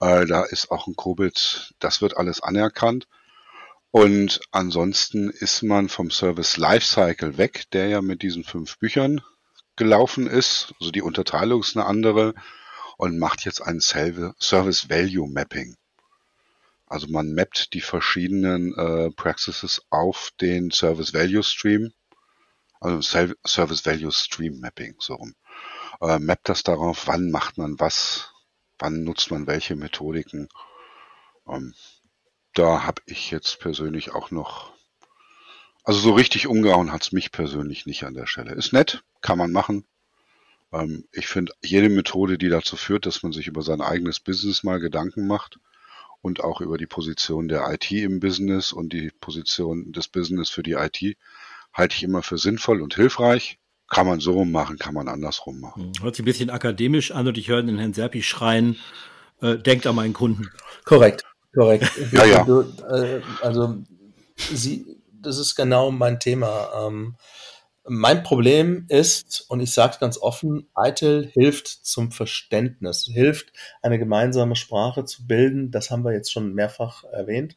[0.00, 3.08] äh, da ist auch ein Kobit, das wird alles anerkannt.
[3.90, 9.20] Und ansonsten ist man vom Service Lifecycle weg, der ja mit diesen fünf Büchern
[9.76, 10.74] gelaufen ist.
[10.78, 12.34] Also die Unterteilung ist eine andere
[12.98, 15.76] und macht jetzt ein Service Value Mapping.
[16.86, 21.92] Also man mappt die verschiedenen äh, Practices auf den Service Value Stream,
[22.80, 25.34] also Service Value Stream Mapping, so rum.
[26.00, 28.32] Äh, mappt das darauf, wann macht man was,
[28.78, 30.48] wann nutzt man welche Methodiken.
[31.48, 31.74] Ähm,
[32.54, 34.72] da habe ich jetzt persönlich auch noch,
[35.84, 38.52] also so richtig umgehauen hat's mich persönlich nicht an der Stelle.
[38.52, 39.84] Ist nett, kann man machen.
[40.72, 44.62] Ähm, ich finde jede Methode, die dazu führt, dass man sich über sein eigenes Business
[44.62, 45.58] mal Gedanken macht
[46.22, 50.62] und auch über die Position der IT im Business und die Position des Business für
[50.62, 51.16] die IT,
[51.72, 53.58] halte ich immer für sinnvoll und hilfreich.
[53.88, 55.92] Kann man so rum machen, kann man andersrum machen.
[56.00, 58.78] Hört sich ein bisschen akademisch an und ich höre den Herrn Serpi schreien,
[59.40, 60.48] äh, denkt an meinen Kunden.
[60.84, 61.24] Korrekt.
[61.54, 61.90] Korrekt.
[62.12, 62.44] Ja, ja.
[62.44, 63.78] Du, äh, also
[64.36, 66.68] sie, das ist genau mein Thema.
[66.86, 67.16] Ähm,
[67.84, 73.98] mein Problem ist, und ich sage es ganz offen, ITIL hilft zum Verständnis, hilft, eine
[73.98, 75.70] gemeinsame Sprache zu bilden.
[75.70, 77.56] Das haben wir jetzt schon mehrfach erwähnt.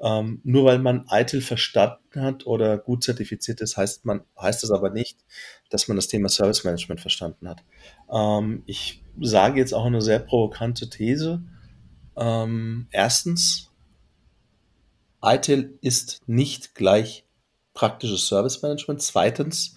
[0.00, 4.72] Ähm, nur weil man ITIL verstanden hat oder gut zertifiziert ist, heißt man, heißt es
[4.72, 5.18] aber nicht,
[5.70, 7.62] dass man das Thema Service Management verstanden hat.
[8.12, 11.42] Ähm, ich sage jetzt auch eine sehr provokante These.
[12.16, 13.70] Ähm, erstens,
[15.22, 17.24] ITIL ist nicht gleich
[17.74, 19.02] praktisches Service Management.
[19.02, 19.76] Zweitens,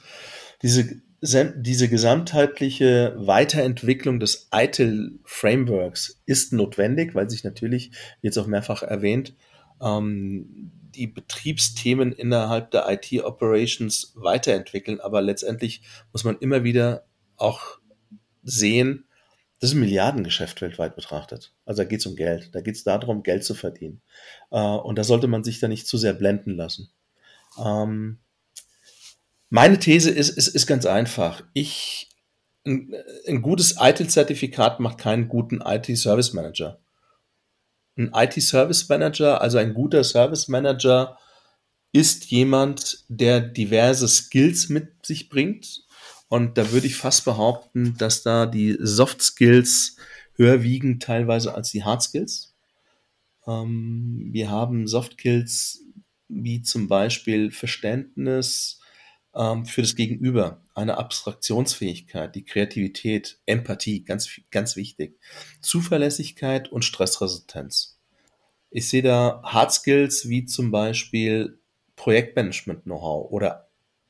[0.61, 8.83] diese, diese gesamtheitliche Weiterentwicklung des ITIL Frameworks ist notwendig, weil sich natürlich, jetzt auch mehrfach
[8.83, 9.35] erwähnt,
[9.81, 14.99] ähm, die Betriebsthemen innerhalb der IT Operations weiterentwickeln.
[15.01, 17.05] Aber letztendlich muss man immer wieder
[17.37, 17.79] auch
[18.43, 19.05] sehen,
[19.59, 21.53] das ist ein Milliardengeschäft weltweit betrachtet.
[21.65, 22.53] Also da geht es um Geld.
[22.53, 24.01] Da geht es darum, Geld zu verdienen.
[24.51, 26.91] Äh, und da sollte man sich da nicht zu sehr blenden lassen.
[27.63, 28.19] Ähm,
[29.49, 31.43] meine These ist, ist, ist ganz einfach.
[31.53, 32.09] Ich,
[32.65, 32.93] ein,
[33.27, 36.79] ein gutes ITIL-Zertifikat macht keinen guten IT-Service Manager.
[37.97, 41.17] Ein IT-Service Manager, also ein guter Service Manager,
[41.93, 45.84] ist jemand, der diverse Skills mit sich bringt,
[46.27, 49.97] und da würde ich fast behaupten, dass da die Soft Skills
[50.35, 52.55] höher wiegen teilweise als die Hard Skills.
[53.47, 55.83] Ähm, wir haben Soft Skills
[56.27, 58.79] wie zum Beispiel Verständnis
[59.35, 65.19] ähm, für das Gegenüber, eine Abstraktionsfähigkeit, die Kreativität, Empathie, ganz, ganz wichtig,
[65.61, 67.99] Zuverlässigkeit und Stressresistenz.
[68.71, 71.59] Ich sehe da Hard Skills wie zum Beispiel
[71.95, 73.64] Projektmanagement-Know-how oder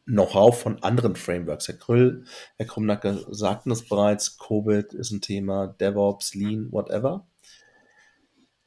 [0.05, 1.67] Know-how von anderen Frameworks.
[1.67, 2.25] Herr Krüll,
[2.57, 7.27] Herr Krumnacker sagten es bereits, Covid ist ein Thema, DevOps, Lean, whatever.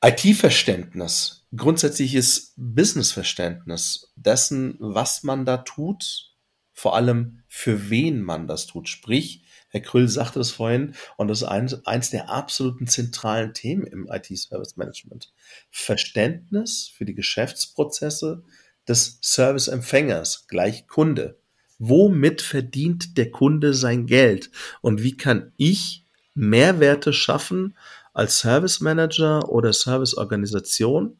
[0.05, 6.37] IT-Verständnis, grundsätzliches Business-Verständnis dessen, was man da tut,
[6.73, 8.89] vor allem für wen man das tut.
[8.89, 13.87] Sprich, Herr Krüll sagte es vorhin, und das ist eins, eins der absoluten zentralen Themen
[13.87, 15.33] im IT-Service Management.
[15.71, 18.45] Verständnis für die Geschäftsprozesse,
[18.89, 21.39] des Serviceempfängers gleich Kunde.
[21.79, 24.51] Womit verdient der Kunde sein Geld?
[24.81, 27.77] Und wie kann ich Mehrwerte schaffen
[28.15, 31.19] als Service Manager oder Serviceorganisation,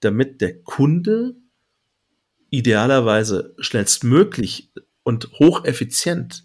[0.00, 1.36] damit der Kunde
[2.50, 6.44] idealerweise schnellstmöglich und hocheffizient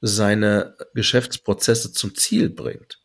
[0.00, 3.00] seine Geschäftsprozesse zum Ziel bringt.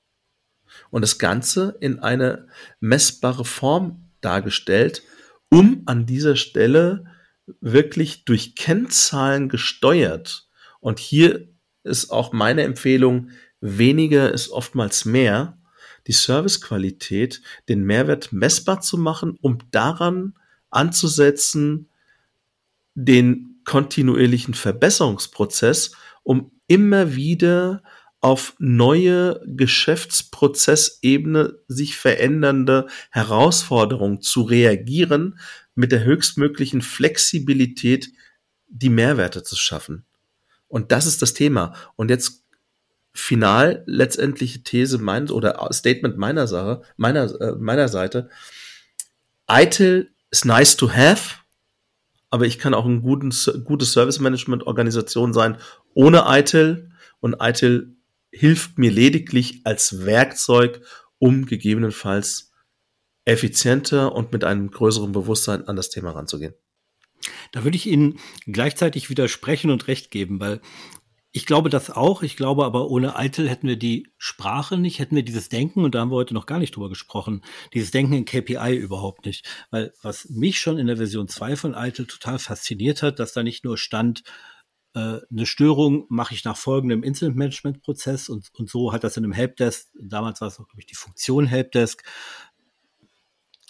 [0.89, 2.47] Und das Ganze in eine
[2.79, 5.03] messbare Form dargestellt,
[5.51, 7.05] um an dieser Stelle
[7.59, 10.47] wirklich durch Kennzahlen gesteuert.
[10.79, 11.47] Und hier
[11.83, 15.57] ist auch meine Empfehlung, weniger ist oftmals mehr,
[16.07, 20.33] die Servicequalität, den Mehrwert messbar zu machen, um daran
[20.71, 21.89] anzusetzen,
[22.95, 25.91] den kontinuierlichen Verbesserungsprozess,
[26.23, 27.83] um immer wieder
[28.21, 35.39] auf neue Geschäftsprozessebene sich verändernde Herausforderungen zu reagieren,
[35.73, 38.11] mit der höchstmöglichen Flexibilität
[38.67, 40.05] die Mehrwerte zu schaffen.
[40.67, 41.73] Und das ist das Thema.
[41.95, 42.43] Und jetzt
[43.13, 48.29] final letztendliche These meines oder Statement meiner Sache, meiner, äh, meiner Seite.
[49.49, 51.39] ITIL ist nice to have,
[52.29, 53.33] aber ich kann auch ein guten,
[53.65, 55.57] gute Service Management Organisation sein
[55.93, 57.97] ohne ITIL und ITIL
[58.31, 60.81] hilft mir lediglich als Werkzeug,
[61.19, 62.51] um gegebenenfalls
[63.25, 66.55] effizienter und mit einem größeren Bewusstsein an das Thema ranzugehen.
[67.51, 70.61] Da würde ich Ihnen gleichzeitig widersprechen und recht geben, weil
[71.33, 72.23] ich glaube das auch.
[72.23, 75.95] Ich glaube aber, ohne Eitel hätten wir die Sprache nicht, hätten wir dieses Denken, und
[75.95, 77.41] da haben wir heute noch gar nicht drüber gesprochen,
[77.73, 79.47] dieses Denken in KPI überhaupt nicht.
[79.69, 83.43] Weil was mich schon in der Version 2 von Eitel total fasziniert hat, dass da
[83.43, 84.23] nicht nur stand,
[84.93, 89.89] eine Störung mache ich nach folgendem Incident-Management-Prozess und, und so hat das in einem Helpdesk,
[89.99, 92.03] damals war es auch, glaube ich, die Funktion Helpdesk,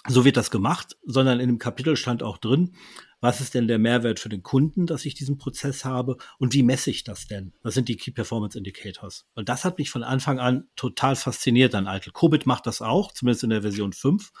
[0.08, 2.74] so wird das gemacht, sondern in dem Kapitel stand auch drin,
[3.20, 6.64] was ist denn der Mehrwert für den Kunden, dass ich diesen Prozess habe und wie
[6.64, 7.52] messe ich das denn?
[7.62, 9.26] Was sind die Key Performance Indicators?
[9.34, 12.12] Und das hat mich von Anfang an total fasziniert an Eitel.
[12.12, 14.32] Kobit macht das auch, zumindest in der Version 5,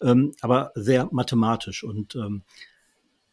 [0.00, 1.84] ähm, aber sehr mathematisch.
[1.84, 2.42] Und ähm,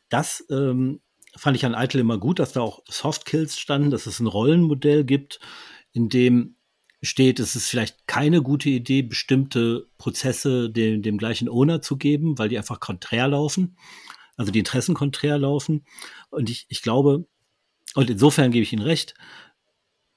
[0.09, 1.01] das ähm,
[1.35, 4.27] fand ich an Eitel immer gut, dass da auch Soft Kills standen, dass es ein
[4.27, 5.39] Rollenmodell gibt,
[5.93, 6.55] in dem
[7.01, 12.37] steht, es ist vielleicht keine gute Idee, bestimmte Prozesse dem, dem gleichen Owner zu geben,
[12.37, 13.75] weil die einfach konträr laufen
[14.41, 15.85] also die Interessen konträr laufen.
[16.29, 17.27] Und ich, ich glaube,
[17.95, 19.13] und insofern gebe ich Ihnen recht,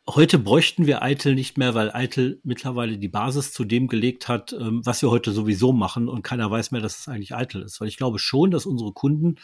[0.09, 4.53] heute bräuchten wir Eitel nicht mehr, weil Eitel mittlerweile die Basis zu dem gelegt hat,
[4.53, 7.81] ähm, was wir heute sowieso machen und keiner weiß mehr, dass es eigentlich Eitel ist.
[7.81, 9.37] Weil ich glaube schon, dass unsere Kunden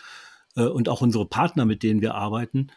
[0.61, 2.69] äh, und auch unsere Partner, mit denen wir arbeiten,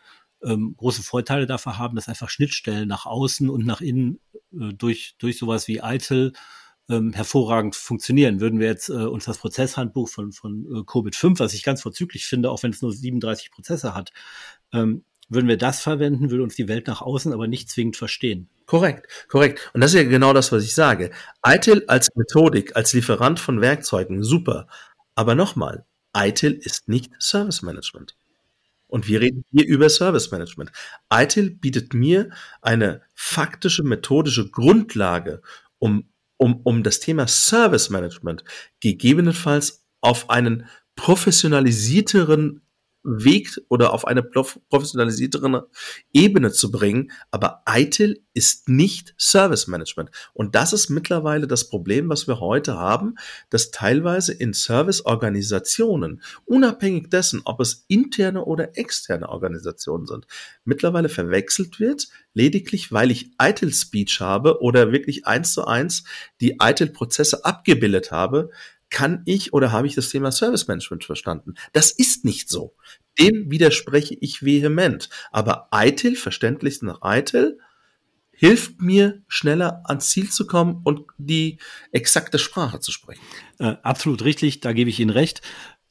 [0.43, 4.19] ähm, große Vorteile dafür haben, dass einfach Schnittstellen nach außen und nach innen
[4.53, 6.33] äh, durch, durch sowas wie Eitel
[6.89, 8.41] ähm, hervorragend funktionieren.
[8.41, 11.81] Würden wir jetzt äh, uns das Prozesshandbuch von, von äh, Covid 5, was ich ganz
[11.81, 14.11] vorzüglich finde, auch wenn es nur 37 Prozesse hat,
[14.73, 18.49] ähm, würden wir das verwenden, würde uns die Welt nach außen aber nicht zwingend verstehen.
[18.65, 19.71] Korrekt, korrekt.
[19.73, 21.11] Und das ist ja genau das, was ich sage.
[21.45, 24.67] ITIL als Methodik, als Lieferant von Werkzeugen, super.
[25.15, 28.15] Aber nochmal, ITIL ist nicht Service Management.
[28.87, 30.71] Und wir reden hier über Service Management.
[31.11, 32.29] ITIL bietet mir
[32.61, 35.41] eine faktische, methodische Grundlage,
[35.79, 38.43] um um, um das Thema Service Management
[38.81, 42.61] gegebenenfalls auf einen professionalisierteren
[43.03, 45.69] Weg oder auf eine professionalisiertere
[46.13, 47.11] Ebene zu bringen.
[47.31, 50.09] Aber ITIL ist nicht Service Management.
[50.33, 53.15] Und das ist mittlerweile das Problem, was wir heute haben,
[53.49, 60.25] dass teilweise in Serviceorganisationen, unabhängig dessen, ob es interne oder externe Organisationen sind,
[60.63, 66.03] mittlerweile verwechselt wird, lediglich weil ich ITIL Speech habe oder wirklich eins zu eins
[66.41, 68.49] die ITIL Prozesse abgebildet habe,
[68.93, 71.55] kann ich oder habe ich das Thema Service Management verstanden?
[71.73, 72.75] Das ist nicht so.
[73.19, 75.09] Dem widerspreche ich vehement.
[75.31, 77.57] Aber ITIL, verständlich nach ITIL,
[78.31, 81.57] hilft mir schneller ans Ziel zu kommen und die
[81.91, 83.23] exakte Sprache zu sprechen.
[83.57, 85.41] Äh, absolut richtig, da gebe ich Ihnen recht.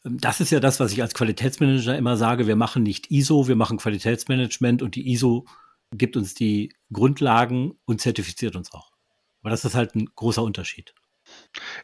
[0.05, 2.47] Das ist ja das, was ich als Qualitätsmanager immer sage.
[2.47, 5.45] Wir machen nicht ISO, wir machen Qualitätsmanagement und die ISO
[5.93, 8.93] gibt uns die Grundlagen und zertifiziert uns auch.
[9.41, 10.95] Aber das ist halt ein großer Unterschied.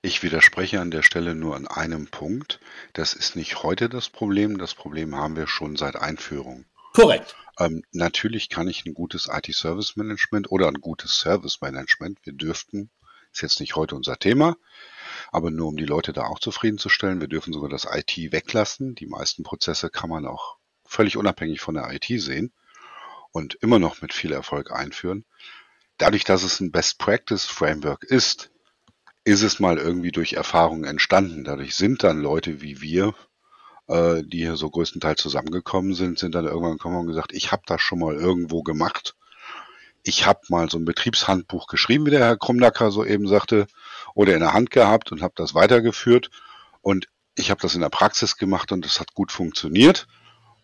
[0.03, 2.61] Ich widerspreche an der Stelle nur an einem Punkt.
[2.93, 4.59] Das ist nicht heute das Problem.
[4.59, 6.65] Das Problem haben wir schon seit Einführung.
[6.93, 7.37] Korrekt.
[7.59, 12.91] Ähm, natürlich kann ich ein gutes IT-Service-Management oder ein gutes Service-Management, wir dürften,
[13.33, 14.57] ist jetzt nicht heute unser Thema,
[15.33, 18.95] aber nur um die Leute da auch zufriedenzustellen, wir dürfen sogar das IT weglassen.
[18.95, 22.53] Die meisten Prozesse kann man auch völlig unabhängig von der IT sehen
[23.33, 25.25] und immer noch mit viel Erfolg einführen.
[25.99, 28.51] Dadurch, dass es ein Best-Practice-Framework ist,
[29.29, 31.45] ist es mal irgendwie durch Erfahrung entstanden.
[31.45, 33.15] Dadurch sind dann Leute wie wir,
[33.87, 37.63] äh, die hier so größtenteils zusammengekommen sind, sind dann irgendwann gekommen und gesagt, ich habe
[37.67, 39.17] das schon mal irgendwo gemacht.
[40.03, 43.67] Ich habe mal so ein Betriebshandbuch geschrieben, wie der Herr Krumnacker soeben sagte,
[44.15, 46.31] oder in der Hand gehabt und habe das weitergeführt.
[46.81, 50.07] Und ich habe das in der Praxis gemacht und es hat gut funktioniert.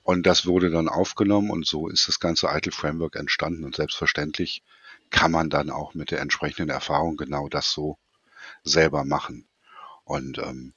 [0.02, 3.64] Und das wurde dann aufgenommen und so ist das ganze ITIL Framework entstanden.
[3.64, 4.62] Und selbstverständlich
[5.10, 7.98] kann man dann auch mit der entsprechenden Erfahrung genau das so
[8.64, 9.46] selber machen.
[10.04, 10.72] Und ähm,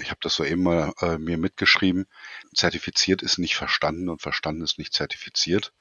[0.00, 2.06] ich habe das so eben mal äh, mir mitgeschrieben.
[2.54, 5.72] Zertifiziert ist nicht verstanden und verstanden ist nicht zertifiziert.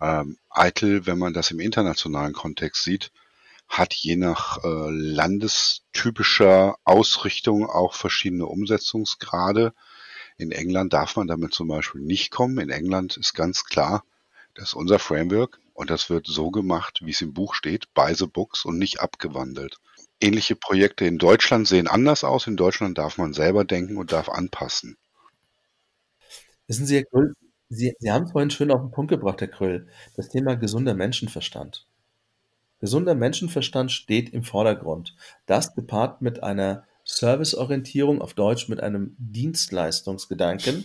[0.00, 3.10] Ähm, ITIL, wenn man das im internationalen Kontext sieht,
[3.68, 9.74] hat je nach äh, landestypischer Ausrichtung auch verschiedene Umsetzungsgrade.
[10.38, 12.58] In England darf man damit zum Beispiel nicht kommen.
[12.58, 14.04] In England ist ganz klar,
[14.54, 18.14] das ist unser Framework und das wird so gemacht, wie es im Buch steht, by
[18.14, 19.78] the books und nicht abgewandelt.
[20.20, 22.46] Ähnliche Projekte in Deutschland sehen anders aus.
[22.46, 24.96] In Deutschland darf man selber denken und darf anpassen.
[26.66, 27.34] Wissen Sie, Herr Kröll,
[27.68, 31.86] Sie, Sie haben vorhin schön auf den Punkt gebracht, Herr Kröll, das Thema gesunder Menschenverstand.
[32.80, 35.16] Gesunder Menschenverstand steht im Vordergrund.
[35.46, 40.84] Das gepaart mit einer Serviceorientierung, auf Deutsch mit einem Dienstleistungsgedanken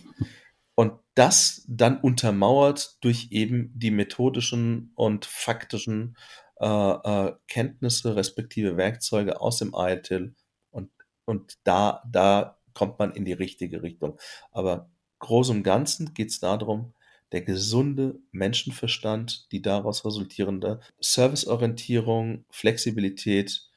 [0.76, 6.16] und das dann untermauert durch eben die methodischen und faktischen
[6.62, 10.36] äh, äh, Kenntnisse respektive Werkzeuge aus dem ITIL
[10.70, 10.91] und,
[11.26, 14.20] und da, da kommt man in die richtige Richtung.
[14.51, 14.89] Aber
[15.20, 16.93] groß und Ganzen geht es darum,
[17.32, 23.70] der gesunde Menschenverstand, die daraus resultierende Serviceorientierung, Flexibilität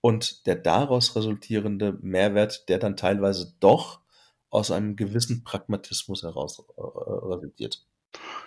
[0.00, 4.00] und der daraus resultierende Mehrwert, der dann teilweise doch
[4.48, 7.84] aus einem gewissen Pragmatismus heraus äh, resultiert.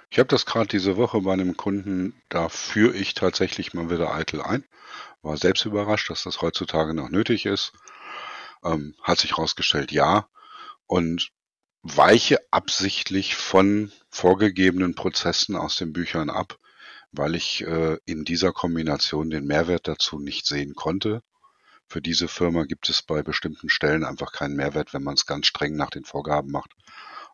[0.09, 4.13] Ich habe das gerade diese Woche bei einem Kunden, da führe ich tatsächlich mal wieder
[4.13, 4.63] eitel ein.
[5.23, 7.73] War selbst überrascht, dass das heutzutage noch nötig ist.
[8.63, 10.27] Ähm, hat sich herausgestellt, ja.
[10.85, 11.31] Und
[11.81, 16.57] weiche absichtlich von vorgegebenen Prozessen aus den Büchern ab,
[17.11, 21.21] weil ich äh, in dieser Kombination den Mehrwert dazu nicht sehen konnte.
[21.87, 25.47] Für diese Firma gibt es bei bestimmten Stellen einfach keinen Mehrwert, wenn man es ganz
[25.47, 26.71] streng nach den Vorgaben macht.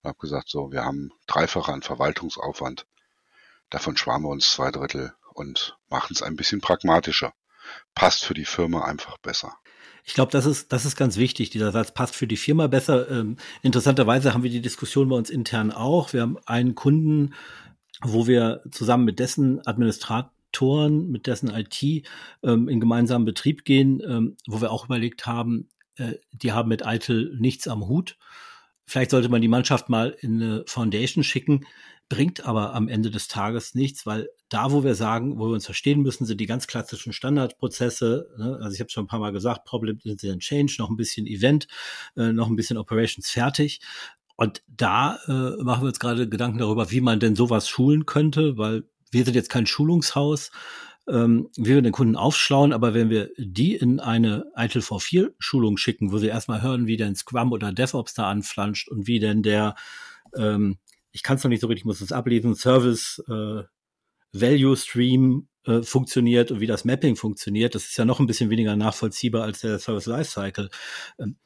[0.02, 2.86] Und habe gesagt, so, wir haben dreifache an Verwaltungsaufwand.
[3.70, 7.34] Davon sparen wir uns zwei Drittel und machen es ein bisschen pragmatischer.
[7.94, 9.54] Passt für die Firma einfach besser.
[10.04, 11.52] Ich glaube, das ist, das ist ganz wichtig.
[11.52, 13.12] Dieser Satz passt für die Firma besser.
[13.12, 16.14] Ähm, interessanterweise haben wir die Diskussion bei uns intern auch.
[16.14, 17.36] Wir haben einen Kunden,
[18.02, 22.06] wo wir zusammen mit dessen Administrator Sektoren, mit dessen IT
[22.44, 26.82] ähm, in gemeinsamen Betrieb gehen, ähm, wo wir auch überlegt haben, äh, die haben mit
[26.84, 28.18] ITIL nichts am Hut.
[28.90, 31.66] Vielleicht sollte man die Mannschaft mal in eine Foundation schicken,
[32.10, 35.66] bringt aber am Ende des Tages nichts, weil da, wo wir sagen, wo wir uns
[35.66, 38.28] verstehen müssen, sind die ganz klassischen Standardprozesse.
[38.40, 38.58] Ne?
[38.62, 41.68] Also ich habe schon ein paar Mal gesagt, Problem Incident Change, noch ein bisschen Event,
[42.18, 43.80] äh, noch ein bisschen Operations fertig.
[44.36, 48.58] Und da äh, machen wir uns gerade Gedanken darüber, wie man denn sowas schulen könnte,
[48.58, 50.50] weil wir sind jetzt kein Schulungshaus,
[51.10, 55.78] ähm, wie wir den Kunden aufschlauen, aber wenn wir die in eine ITIL V4 Schulung
[55.78, 59.42] schicken, wo sie erstmal hören, wie denn Scrum oder DevOps da anflanscht und wie denn
[59.42, 59.76] der,
[60.38, 60.78] ähm,
[61.12, 63.64] ich kann es noch nicht so richtig, ich muss es ablesen, Service äh,
[64.32, 68.50] Value Stream äh, funktioniert und wie das Mapping funktioniert, das ist ja noch ein bisschen
[68.50, 70.70] weniger nachvollziehbar als der Service Lifecycle.
[71.20, 71.38] Ähm,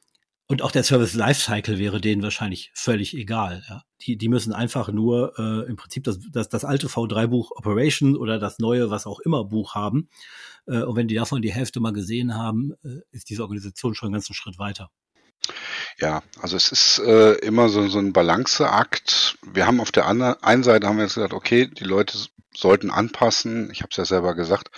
[0.48, 3.64] und auch der Service Lifecycle wäre denen wahrscheinlich völlig egal.
[3.70, 3.84] Ja.
[4.02, 8.40] Die, die müssen einfach nur äh, im Prinzip das, das, das alte V3-Buch Operation oder
[8.40, 10.10] das neue, was auch immer Buch haben.
[10.68, 14.08] Äh, und wenn die davon die Hälfte mal gesehen haben, äh, ist diese Organisation schon
[14.08, 14.90] einen ganzen Schritt weiter.
[16.00, 19.38] Ja, also es ist äh, immer so, so ein Balanceakt.
[19.44, 22.18] Wir haben auf der anderen einen Seite haben wir jetzt gesagt, okay, die Leute
[22.56, 23.70] sollten anpassen.
[23.72, 24.72] Ich habe es ja selber gesagt.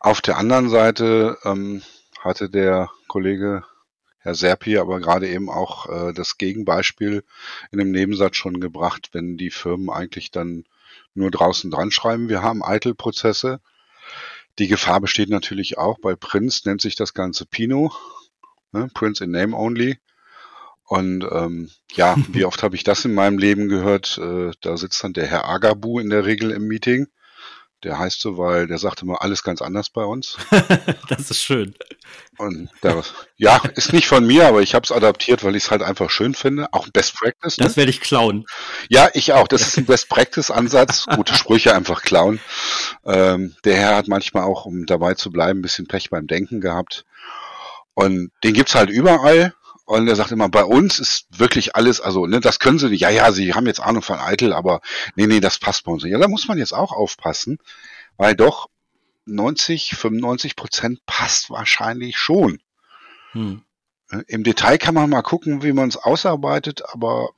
[0.00, 1.82] Auf der anderen Seite ähm,
[2.20, 3.64] hatte der Kollege
[4.18, 7.24] Herr Serpi aber gerade eben auch äh, das Gegenbeispiel
[7.70, 10.64] in dem Nebensatz schon gebracht, wenn die Firmen eigentlich dann
[11.14, 13.60] nur draußen dran schreiben, wir haben Eitel-Prozesse.
[14.58, 17.92] Die Gefahr besteht natürlich auch bei Prince, nennt sich das Ganze Pino,
[18.72, 18.88] ne?
[18.92, 19.98] Prince in Name Only.
[20.84, 24.18] Und ähm, ja, wie oft habe ich das in meinem Leben gehört?
[24.18, 27.06] Äh, da sitzt dann der Herr Agabu in der Regel im Meeting
[27.84, 30.36] der heißt so, weil der sagt immer alles ganz anders bei uns.
[31.08, 31.74] das ist schön.
[32.36, 33.02] Und der,
[33.36, 36.10] ja, ist nicht von mir, aber ich habe es adaptiert, weil ich es halt einfach
[36.10, 36.72] schön finde.
[36.72, 37.58] Auch Best Practice.
[37.58, 37.64] Ne?
[37.64, 38.46] Das werde ich klauen.
[38.88, 39.46] Ja, ich auch.
[39.46, 41.06] Das ist ein Best Practice Ansatz.
[41.06, 42.40] Gute Sprüche einfach klauen.
[43.04, 46.60] Ähm, der Herr hat manchmal auch, um dabei zu bleiben, ein bisschen Pech beim Denken
[46.60, 47.04] gehabt.
[47.94, 49.54] Und den gibt's halt überall.
[49.88, 53.00] Und er sagt immer, bei uns ist wirklich alles, also ne, das können sie nicht.
[53.00, 54.82] Ja, ja, sie haben jetzt Ahnung von Eitel, aber
[55.14, 56.12] nee, nee, das passt bei uns nicht.
[56.12, 57.58] Ja, da muss man jetzt auch aufpassen,
[58.18, 58.68] weil doch
[59.24, 62.60] 90, 95 Prozent passt wahrscheinlich schon.
[63.32, 63.62] Hm.
[64.26, 67.30] Im Detail kann man mal gucken, wie man es ausarbeitet, aber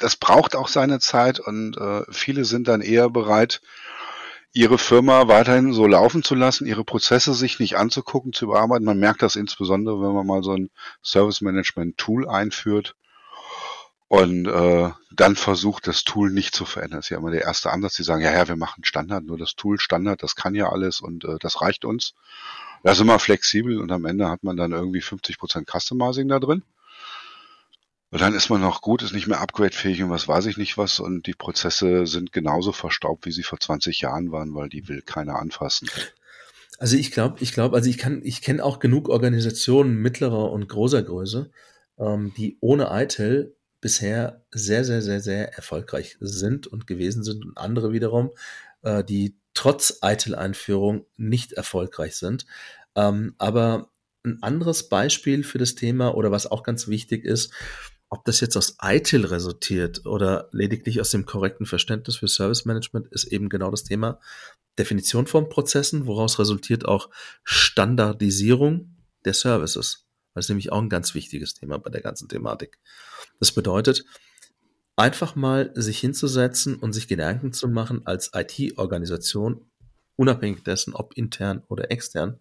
[0.00, 3.60] das braucht auch seine Zeit und äh, viele sind dann eher bereit,
[4.58, 8.84] ihre Firma weiterhin so laufen zu lassen, ihre Prozesse sich nicht anzugucken, zu überarbeiten.
[8.84, 12.96] Man merkt das insbesondere, wenn man mal so ein Service Management Tool einführt
[14.08, 16.98] und äh, dann versucht, das Tool nicht zu verändern.
[16.98, 17.94] Das ist ja immer der erste Ansatz.
[17.94, 21.00] Die sagen, ja, ja, wir machen Standard, nur das Tool Standard, das kann ja alles
[21.00, 22.14] und äh, das reicht uns.
[22.82, 26.40] Das ist immer flexibel und am Ende hat man dann irgendwie 50 Prozent Customizing da
[26.40, 26.64] drin.
[28.10, 30.78] Und dann ist man noch gut, ist nicht mehr upgradefähig und was weiß ich nicht
[30.78, 30.98] was.
[30.98, 35.02] Und die Prozesse sind genauso verstaubt, wie sie vor 20 Jahren waren, weil die will
[35.02, 35.88] keiner anfassen.
[36.78, 40.68] Also ich glaube, ich glaube, also ich kann, ich kenne auch genug Organisationen mittlerer und
[40.68, 41.50] großer Größe,
[41.98, 47.58] ähm, die ohne ITIL bisher sehr, sehr, sehr, sehr erfolgreich sind und gewesen sind und
[47.58, 48.30] andere wiederum,
[48.82, 52.46] äh, die trotz ITIL-Einführung nicht erfolgreich sind.
[52.94, 53.90] Ähm, aber
[54.24, 57.52] ein anderes Beispiel für das Thema oder was auch ganz wichtig ist,
[58.10, 63.08] ob das jetzt aus ITIL resultiert oder lediglich aus dem korrekten Verständnis für Service Management,
[63.08, 64.18] ist eben genau das Thema
[64.78, 67.10] Definition von Prozessen, woraus resultiert auch
[67.44, 70.06] Standardisierung der Services.
[70.34, 72.78] Das ist nämlich auch ein ganz wichtiges Thema bei der ganzen Thematik.
[73.40, 74.04] Das bedeutet,
[74.96, 79.70] einfach mal sich hinzusetzen und sich Gedanken zu machen als IT-Organisation,
[80.16, 82.40] unabhängig dessen, ob intern oder extern,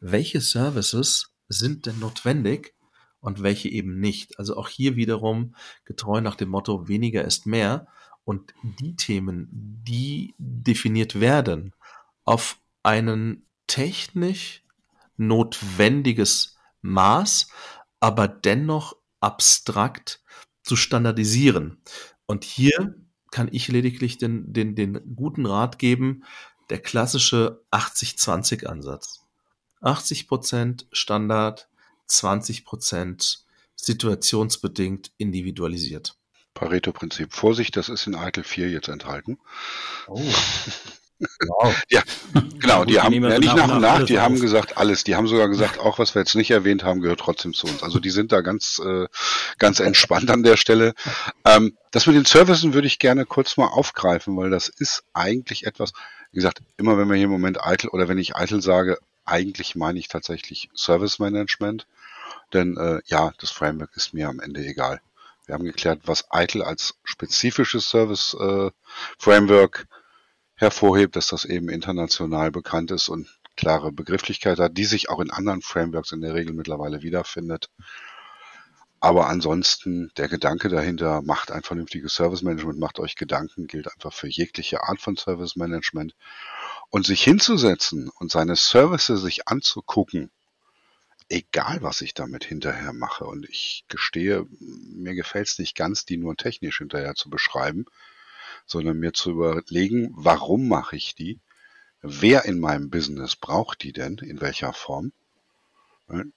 [0.00, 2.74] welche Services sind denn notwendig
[3.20, 4.38] und welche eben nicht.
[4.38, 5.54] Also auch hier wiederum
[5.84, 7.86] getreu nach dem Motto, weniger ist mehr.
[8.24, 11.74] Und die Themen, die definiert werden
[12.24, 14.64] auf einen technisch
[15.16, 17.48] notwendiges Maß,
[18.00, 20.22] aber dennoch abstrakt
[20.62, 21.82] zu standardisieren.
[22.26, 22.94] Und hier
[23.30, 26.24] kann ich lediglich den, den, den guten Rat geben,
[26.70, 29.24] der klassische 80-20-Ansatz.
[29.80, 31.67] 80 Prozent Standard,
[32.08, 33.44] 20 Prozent
[33.76, 36.16] situationsbedingt individualisiert.
[36.54, 37.32] Pareto-Prinzip.
[37.32, 39.38] Vorsicht, das ist in Eitel 4 jetzt enthalten.
[40.08, 40.20] Oh.
[41.48, 41.74] Wow.
[41.90, 42.02] Ja,
[42.60, 45.02] genau, die haben ja, nicht nach und nach, die haben gesagt alles.
[45.02, 47.82] Die haben sogar gesagt, auch was wir jetzt nicht erwähnt haben, gehört trotzdem zu uns.
[47.82, 49.06] Also die sind da ganz, äh,
[49.58, 50.94] ganz entspannt an der Stelle.
[51.44, 55.66] Ähm, das mit den Services würde ich gerne kurz mal aufgreifen, weil das ist eigentlich
[55.66, 55.92] etwas,
[56.30, 59.74] wie gesagt, immer wenn wir hier im Moment eitel oder wenn ich eitel sage, eigentlich
[59.74, 61.86] meine ich tatsächlich Service Management.
[62.52, 65.00] Denn äh, ja, das Framework ist mir am Ende egal.
[65.46, 68.70] Wir haben geklärt, was eitel als spezifisches Service äh,
[69.18, 69.86] Framework
[70.54, 75.30] hervorhebt, dass das eben international bekannt ist und klare Begrifflichkeit hat, die sich auch in
[75.30, 77.70] anderen Frameworks in der Regel mittlerweile wiederfindet.
[79.00, 84.12] Aber ansonsten, der Gedanke dahinter, macht ein vernünftiges Service Management, macht euch Gedanken, gilt einfach
[84.12, 86.14] für jegliche Art von Service Management.
[86.90, 90.30] Und sich hinzusetzen und seine Services sich anzugucken,
[91.28, 93.24] egal was ich damit hinterher mache.
[93.24, 97.86] Und ich gestehe, mir gefällt es nicht ganz, die nur technisch hinterher zu beschreiben,
[98.66, 101.40] sondern mir zu überlegen, warum mache ich die?
[102.00, 104.18] Wer in meinem Business braucht die denn?
[104.18, 105.12] In welcher Form?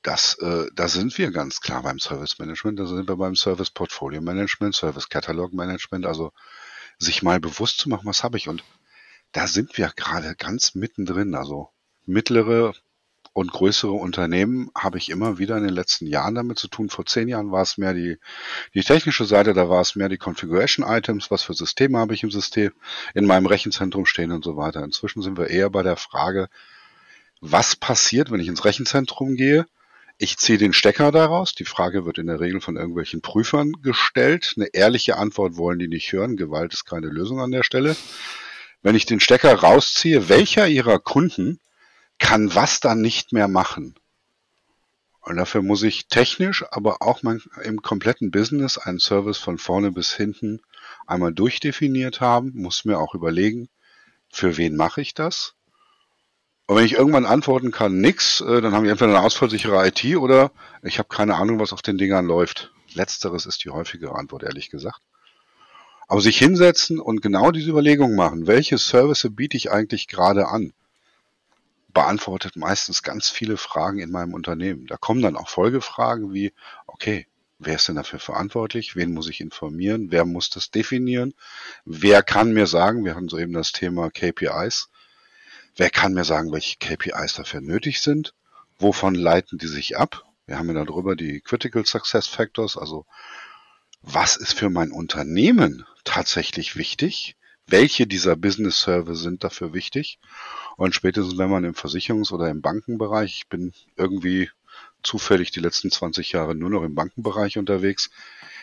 [0.02, 3.70] Das, äh, da sind wir ganz klar beim Service Management, da sind wir beim Service
[3.70, 6.34] Portfolio Management, Service Catalog Management, also
[6.98, 8.50] sich mal bewusst zu machen, was habe ich.
[8.50, 8.66] Und
[9.32, 11.36] da sind wir gerade ganz mittendrin.
[11.36, 11.70] Also
[12.06, 12.74] mittlere
[13.34, 16.90] und größere Unternehmen habe ich immer wieder in den letzten Jahren damit zu tun.
[16.90, 18.18] Vor zehn Jahren war es mehr die,
[18.74, 22.24] die technische Seite, da war es mehr die Configuration Items, was für Systeme habe ich
[22.24, 22.72] im System,
[23.14, 24.84] in meinem Rechenzentrum stehen und so weiter.
[24.84, 26.50] Inzwischen sind wir eher bei der Frage,
[27.40, 29.66] was passiert, wenn ich ins Rechenzentrum gehe?
[30.18, 31.56] Ich ziehe den Stecker daraus.
[31.56, 34.54] Die Frage wird in der Regel von irgendwelchen Prüfern gestellt.
[34.56, 36.38] Eine ehrliche Antwort wollen die nicht hören.
[36.38, 37.96] Gewalt ist keine Lösung an der Stelle.
[38.84, 41.60] Wenn ich den Stecker rausziehe, welcher ihrer Kunden
[42.22, 43.96] kann was dann nicht mehr machen.
[45.20, 49.92] Und dafür muss ich technisch, aber auch mein, im kompletten Business einen Service von vorne
[49.92, 50.62] bis hinten
[51.06, 53.70] einmal durchdefiniert haben, muss mir auch überlegen,
[54.30, 55.56] für wen mache ich das?
[56.68, 60.16] Und wenn ich irgendwann antworten kann, nix, äh, dann haben ich entweder eine ausfallsichere IT
[60.16, 60.52] oder
[60.84, 62.72] ich habe keine Ahnung, was auf den Dingern läuft.
[62.94, 65.02] Letzteres ist die häufigere Antwort, ehrlich gesagt.
[66.08, 70.74] Aber sich hinsetzen und genau diese Überlegung machen, welche Service biete ich eigentlich gerade an?
[71.94, 74.88] Beantwortet meistens ganz viele Fragen in meinem Unternehmen.
[74.88, 76.54] Da kommen dann auch Folgefragen wie,
[76.88, 77.28] okay,
[77.60, 78.96] wer ist denn dafür verantwortlich?
[78.96, 80.08] Wen muss ich informieren?
[80.12, 81.34] Wer muss das definieren?
[81.86, 84.90] Wer kann mir sagen, wir hatten soeben das Thema KPIs,
[85.76, 88.34] wer kann mir sagen, welche KPIs dafür nötig sind?
[88.78, 90.24] Wovon leiten die sich ab?
[90.48, 93.06] Wir haben ja darüber die Critical Success Factors, also
[94.02, 97.38] was ist für mein Unternehmen tatsächlich wichtig?
[97.68, 100.20] Welche dieser Business Service sind dafür wichtig.
[100.78, 104.50] Und spätestens, wenn man im Versicherungs- oder im Bankenbereich, ich bin irgendwie
[105.04, 108.10] zufällig die letzten 20 Jahre nur noch im Bankenbereich unterwegs,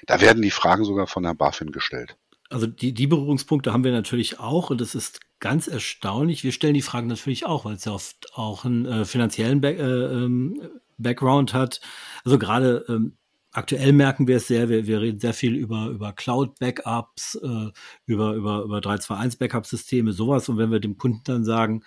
[0.07, 2.17] da werden die Fragen sogar von der BaFin gestellt.
[2.51, 6.45] Also die, die Berührungspunkte haben wir natürlich auch und es ist ganz erstaunlich.
[6.45, 9.79] Wir stellen die Fragen natürlich auch, weil es ja oft auch einen äh, finanziellen Back,
[9.79, 10.61] äh, ähm,
[10.97, 11.81] Background hat.
[12.25, 13.17] Also gerade ähm,
[13.59, 17.71] aktuell merken wir es sehr, wir, wir reden sehr viel über, über Cloud-Backups, äh,
[18.07, 20.49] über, über, über 321-Backup-Systeme, sowas.
[20.49, 21.83] Und wenn wir dem Kunden dann sagen,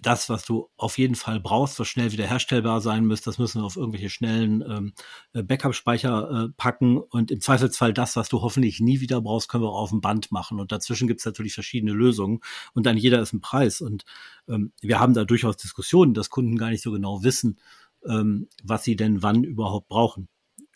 [0.00, 3.60] das, was du auf jeden Fall brauchst, was schnell wieder herstellbar sein muss, das müssen
[3.60, 4.92] wir auf irgendwelche schnellen ähm,
[5.32, 6.98] äh, Backup-Speicher äh, packen.
[6.98, 10.00] Und im Zweifelsfall das, was du hoffentlich nie wieder brauchst, können wir auch auf dem
[10.00, 10.60] Band machen.
[10.60, 12.40] Und dazwischen gibt es natürlich verschiedene Lösungen.
[12.74, 13.80] Und dann jeder ist ein Preis.
[13.80, 14.04] Und
[14.48, 17.58] ähm, wir haben da durchaus Diskussionen, dass Kunden gar nicht so genau wissen,
[18.06, 20.28] ähm, was sie denn wann überhaupt brauchen.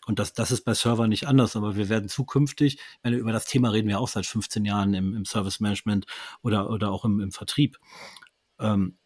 [0.05, 3.45] Und das, das ist bei Servern nicht anders, aber wir werden zukünftig, meine, über das
[3.45, 6.05] Thema reden wir auch seit 15 Jahren im, im Service Management
[6.41, 7.77] oder, oder auch im, im Vertrieb.
[8.59, 8.97] Ähm,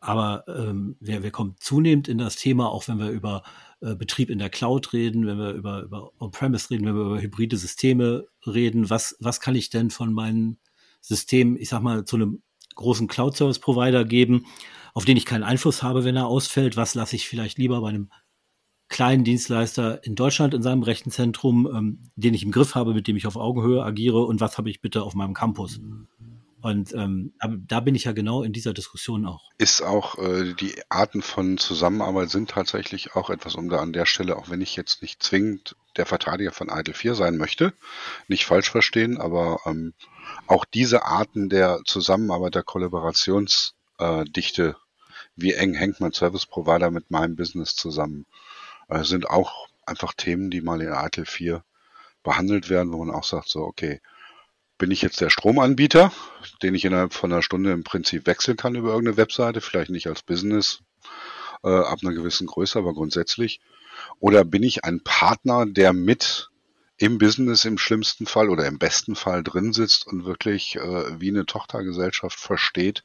[0.00, 3.42] aber ähm, wir, wir kommen zunehmend in das Thema, auch wenn wir über
[3.80, 7.20] äh, Betrieb in der Cloud reden, wenn wir über, über On-Premise reden, wenn wir über
[7.20, 8.88] hybride Systeme reden.
[8.88, 10.56] Was, was kann ich denn von meinem
[11.02, 12.42] System, ich sag mal, zu einem
[12.76, 14.46] großen Cloud-Service-Provider geben,
[14.94, 16.78] auf den ich keinen Einfluss habe, wenn er ausfällt?
[16.78, 18.10] Was lasse ich vielleicht lieber bei einem
[18.90, 23.16] kleinen Dienstleister in Deutschland in seinem Rechenzentrum, ähm, den ich im Griff habe, mit dem
[23.16, 25.80] ich auf Augenhöhe agiere und was habe ich bitte auf meinem Campus?
[26.62, 27.32] Und ähm,
[27.66, 29.48] da bin ich ja genau in dieser Diskussion auch.
[29.56, 34.04] Ist auch, äh, die Arten von Zusammenarbeit sind tatsächlich auch etwas, um da an der
[34.04, 37.72] Stelle, auch wenn ich jetzt nicht zwingend der Verteidiger von Idle 4 sein möchte,
[38.28, 39.94] nicht falsch verstehen, aber ähm,
[40.46, 44.74] auch diese Arten der Zusammenarbeit, der Kollaborationsdichte, äh,
[45.36, 48.26] wie eng hängt mein Service Provider mit meinem Business zusammen,
[49.02, 51.64] sind auch einfach Themen, die mal in Idle 4
[52.22, 54.00] behandelt werden, wo man auch sagt, so, okay,
[54.78, 56.12] bin ich jetzt der Stromanbieter,
[56.62, 60.06] den ich innerhalb von einer Stunde im Prinzip wechseln kann über irgendeine Webseite, vielleicht nicht
[60.06, 60.82] als Business
[61.62, 63.60] äh, ab einer gewissen Größe, aber grundsätzlich.
[64.18, 66.50] Oder bin ich ein Partner, der mit
[66.96, 71.28] im Business im schlimmsten Fall oder im besten Fall drin sitzt und wirklich äh, wie
[71.28, 73.04] eine Tochtergesellschaft versteht,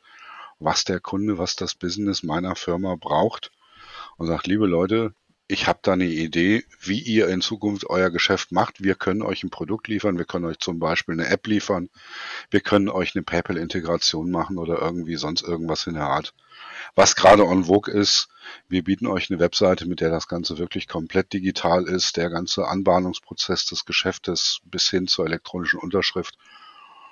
[0.60, 3.52] was der Kunde, was das Business meiner Firma braucht
[4.18, 5.14] und sagt, liebe Leute,
[5.48, 8.82] ich habe da eine Idee, wie ihr in Zukunft euer Geschäft macht.
[8.82, 11.90] Wir können euch ein Produkt liefern, wir können euch zum Beispiel eine App liefern,
[12.50, 16.34] wir können euch eine PayPal-Integration machen oder irgendwie sonst irgendwas in der Art.
[16.96, 18.30] Was gerade on vogue ist,
[18.70, 22.68] wir bieten euch eine Webseite, mit der das Ganze wirklich komplett digital ist, der ganze
[22.68, 26.38] Anbahnungsprozess des Geschäftes bis hin zur elektronischen Unterschrift,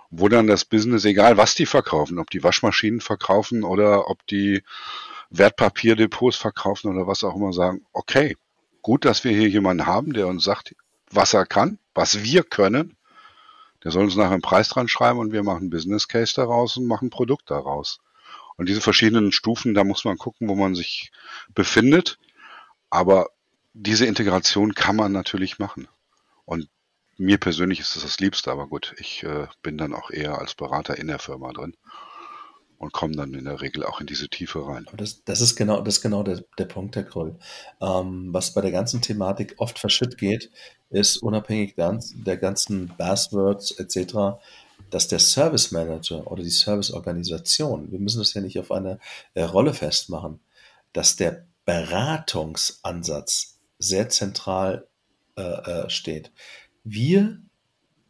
[0.10, 4.64] wo dann das Business, egal was die verkaufen, ob die Waschmaschinen verkaufen oder ob die
[5.34, 8.38] Wertpapierdepots verkaufen oder was auch immer sagen, okay,
[8.84, 10.76] gut, dass wir hier jemanden haben, der uns sagt,
[11.10, 12.96] was er kann, was wir können.
[13.84, 16.86] Der soll uns nachher einen Preis dran schreiben und wir machen Business Case daraus und
[16.86, 18.00] machen ein Produkt daraus.
[18.58, 21.12] Und diese verschiedenen Stufen, da muss man gucken, wo man sich
[21.56, 22.20] befindet.
[22.92, 23.30] Aber
[23.74, 25.88] diese Integration kann man natürlich machen.
[26.46, 26.70] Und
[27.18, 30.54] mir persönlich ist das das Liebste, aber gut, ich äh, bin dann auch eher als
[30.54, 31.76] Berater in der Firma drin
[32.78, 34.86] und kommen dann in der Regel auch in diese Tiefe rein.
[34.95, 37.36] Das, das ist genau, das ist genau der, der Punkt, Herr Kroll.
[37.82, 40.51] Ähm, was bei der ganzen Thematik oft verschütt geht,
[40.89, 44.38] ist unabhängig der ganzen Buzzwords etc.,
[44.89, 48.99] dass der Service Manager oder die Service Organisation, wir müssen das ja nicht auf eine
[49.34, 50.39] äh, Rolle festmachen,
[50.91, 54.88] dass der Beratungsansatz sehr zentral
[55.36, 56.32] äh, äh, steht.
[56.84, 57.39] Wir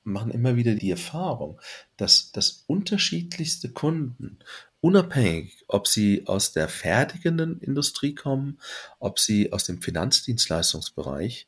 [0.04, 1.60] machen immer wieder die Erfahrung,
[1.98, 4.40] dass, dass unterschiedlichste Kunden,
[4.82, 8.60] unabhängig, ob sie aus der fertigenden Industrie kommen,
[9.00, 11.48] ob sie aus dem Finanzdienstleistungsbereich,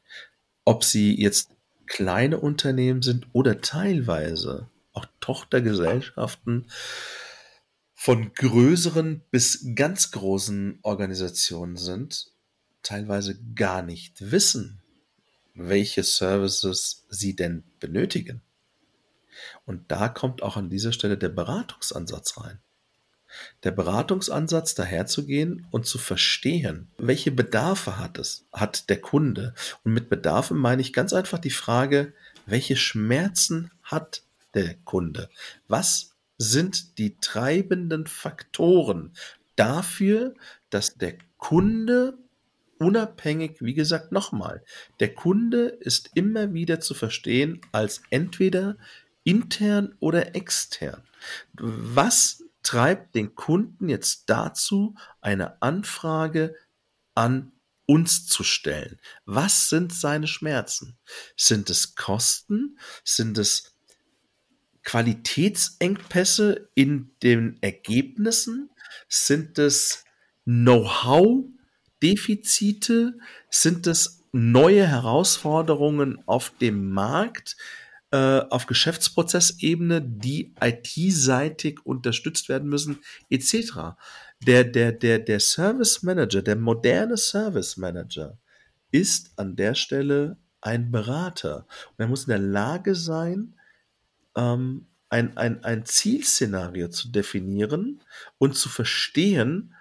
[0.64, 1.50] ob sie jetzt
[1.86, 6.68] kleine Unternehmen sind oder teilweise auch Tochtergesellschaften
[7.94, 12.32] von größeren bis ganz großen Organisationen sind,
[12.84, 14.82] teilweise gar nicht wissen,
[15.54, 18.42] welche Services sie denn benötigen.
[19.66, 22.60] Und da kommt auch an dieser Stelle der Beratungsansatz rein.
[23.64, 29.54] Der Beratungsansatz daherzugehen und zu verstehen, welche Bedarfe hat es, hat der Kunde.
[29.84, 32.14] Und mit Bedarfe meine ich ganz einfach die Frage,
[32.46, 34.24] welche Schmerzen hat
[34.54, 35.30] der Kunde?
[35.68, 39.14] Was sind die treibenden Faktoren
[39.56, 40.34] dafür,
[40.70, 42.18] dass der Kunde
[42.78, 44.62] unabhängig, wie gesagt, nochmal,
[45.00, 48.78] der Kunde ist immer wieder zu verstehen als entweder
[49.26, 51.04] intern oder extern.
[51.54, 56.56] Was treibt den Kunden jetzt dazu, eine Anfrage
[57.14, 57.52] an
[57.86, 59.00] uns zu stellen?
[59.26, 60.98] Was sind seine Schmerzen?
[61.36, 62.80] Sind es Kosten?
[63.04, 63.76] Sind es
[64.84, 68.70] Qualitätsengpässe in den Ergebnissen?
[69.10, 70.06] Sind es
[70.46, 71.46] Know-how
[72.02, 73.18] Defizite?
[73.50, 77.56] Sind es neue Herausforderungen auf dem Markt,
[78.16, 83.00] äh, auf Geschäftsprozessebene, die IT-seitig unterstützt werden müssen,
[83.30, 83.98] etc.
[84.42, 88.38] Der, der, der, der Service Manager, der moderne Service Manager
[88.90, 91.68] ist an der Stelle ein Berater.
[91.90, 93.60] Und er muss in der Lage sein,
[94.38, 98.00] ähm, ein, ein, ein Zielszenario zu definieren
[98.38, 99.76] und zu verstehen,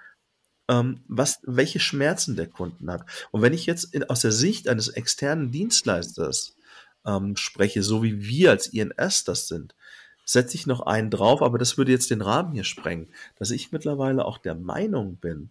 [0.68, 3.04] ähm, was, welche Schmerzen der Kunden hat.
[3.30, 6.53] Und wenn ich jetzt in, aus der Sicht eines externen Dienstleisters
[7.06, 9.74] ähm, spreche, so wie wir als INS das sind,
[10.24, 13.72] setze ich noch einen drauf, aber das würde jetzt den Rahmen hier sprengen, dass ich
[13.72, 15.50] mittlerweile auch der Meinung bin,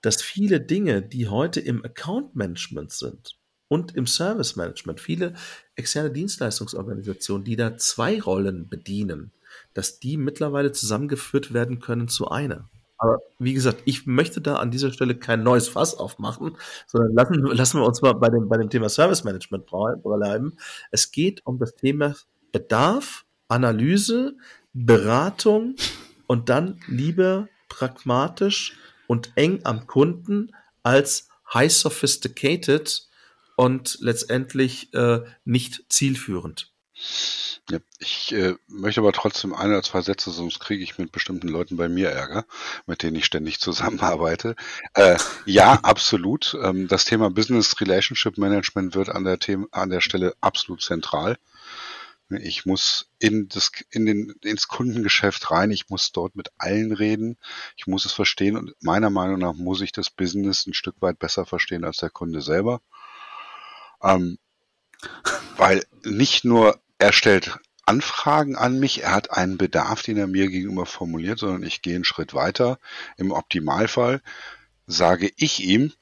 [0.00, 3.38] dass viele Dinge, die heute im Account Management sind
[3.68, 5.00] und im Service Management.
[5.00, 5.34] Viele
[5.76, 9.32] externe Dienstleistungsorganisationen, die da zwei Rollen bedienen,
[9.74, 12.68] dass die mittlerweile zusammengeführt werden können zu einer.
[13.02, 17.34] Aber wie gesagt, ich möchte da an dieser Stelle kein neues Fass aufmachen, sondern lassen,
[17.46, 20.56] lassen wir uns mal bei dem, bei dem Thema Service Management bleiben.
[20.92, 22.14] Es geht um das Thema
[22.52, 24.36] Bedarf, Analyse,
[24.72, 25.74] Beratung
[26.28, 28.78] und dann lieber pragmatisch
[29.08, 30.52] und eng am Kunden
[30.84, 33.08] als high sophisticated
[33.56, 36.71] und letztendlich äh, nicht zielführend.
[37.70, 41.48] Ja, ich äh, möchte aber trotzdem eine oder zwei Sätze, sonst kriege ich mit bestimmten
[41.48, 42.44] Leuten bei mir Ärger,
[42.86, 44.56] mit denen ich ständig zusammenarbeite.
[44.94, 46.56] Äh, ja, absolut.
[46.62, 51.38] Ähm, das Thema Business Relationship Management wird an der, Thema, an der Stelle absolut zentral.
[52.30, 55.70] Ich muss in das, in den, ins Kundengeschäft rein.
[55.70, 57.36] Ich muss dort mit allen reden.
[57.76, 58.56] Ich muss es verstehen.
[58.56, 62.10] Und meiner Meinung nach muss ich das Business ein Stück weit besser verstehen als der
[62.10, 62.80] Kunde selber.
[64.02, 64.38] Ähm,
[65.56, 70.48] weil nicht nur er stellt Anfragen an mich, er hat einen Bedarf, den er mir
[70.48, 72.78] gegenüber formuliert, sondern ich gehe einen Schritt weiter.
[73.16, 74.22] Im Optimalfall
[74.86, 75.92] sage ich ihm,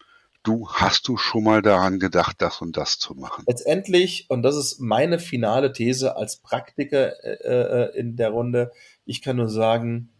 [0.42, 3.44] du hast du schon mal daran gedacht, das und das zu machen.
[3.48, 8.70] Letztendlich, und das ist meine finale These als Praktiker äh, äh in der Runde,
[9.06, 10.10] ich kann nur sagen,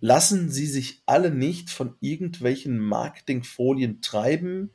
[0.00, 4.70] lassen Sie sich alle nicht von irgendwelchen Marketingfolien treiben.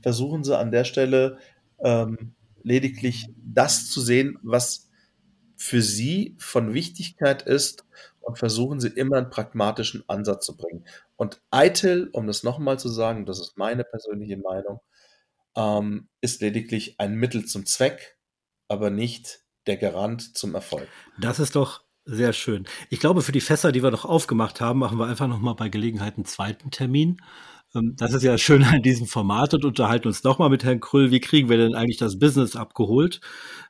[0.00, 1.38] Versuchen Sie an der Stelle
[1.78, 4.88] ähm, lediglich das zu sehen, was
[5.56, 7.84] für sie von Wichtigkeit ist
[8.20, 10.84] und versuchen sie immer einen pragmatischen Ansatz zu bringen.
[11.16, 14.80] Und ITIL, um das nochmal zu sagen, das ist meine persönliche Meinung,
[15.56, 18.18] ähm, ist lediglich ein Mittel zum Zweck,
[18.68, 20.88] aber nicht der Garant zum Erfolg.
[21.20, 22.66] Das ist doch sehr schön.
[22.90, 25.68] Ich glaube, für die Fässer, die wir doch aufgemacht haben, machen wir einfach nochmal bei
[25.68, 27.20] Gelegenheit einen zweiten Termin
[27.74, 31.10] das ist ja schön an diesem Format und unterhalten uns nochmal mit Herrn Krüll.
[31.10, 33.20] Wie kriegen wir denn eigentlich das Business abgeholt?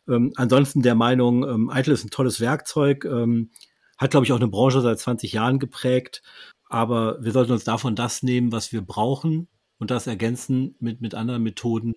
[0.09, 3.51] Ähm, ansonsten der Meinung, ähm, Eitel ist ein tolles Werkzeug, ähm,
[3.99, 6.23] hat, glaube ich, auch eine Branche seit 20 Jahren geprägt.
[6.69, 9.49] Aber wir sollten uns davon das nehmen, was wir brauchen
[9.79, 11.95] und das ergänzen mit, mit anderen Methoden,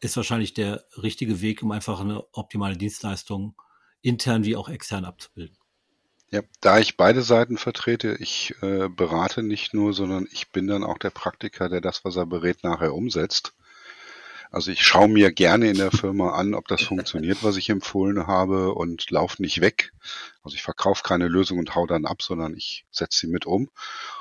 [0.00, 3.54] ist wahrscheinlich der richtige Weg, um einfach eine optimale Dienstleistung
[4.02, 5.59] intern wie auch extern abzubilden.
[6.32, 10.84] Ja, da ich beide Seiten vertrete, ich äh, berate nicht nur, sondern ich bin dann
[10.84, 13.52] auch der Praktiker, der das, was er berät, nachher umsetzt.
[14.52, 18.26] Also ich schaue mir gerne in der Firma an, ob das funktioniert, was ich empfohlen
[18.26, 19.92] habe und laufe nicht weg.
[20.42, 23.70] Also ich verkaufe keine Lösung und hau dann ab, sondern ich setze sie mit um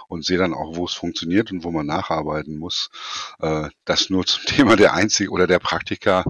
[0.08, 2.90] und sehe dann auch, wo es funktioniert und wo man nacharbeiten muss.
[3.40, 6.26] Äh, das nur zum Thema der Einzige oder der Praktiker.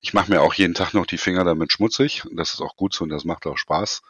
[0.00, 2.22] Ich mache mir auch jeden Tag noch die Finger damit schmutzig.
[2.32, 4.02] Das ist auch gut so und das macht auch Spaß.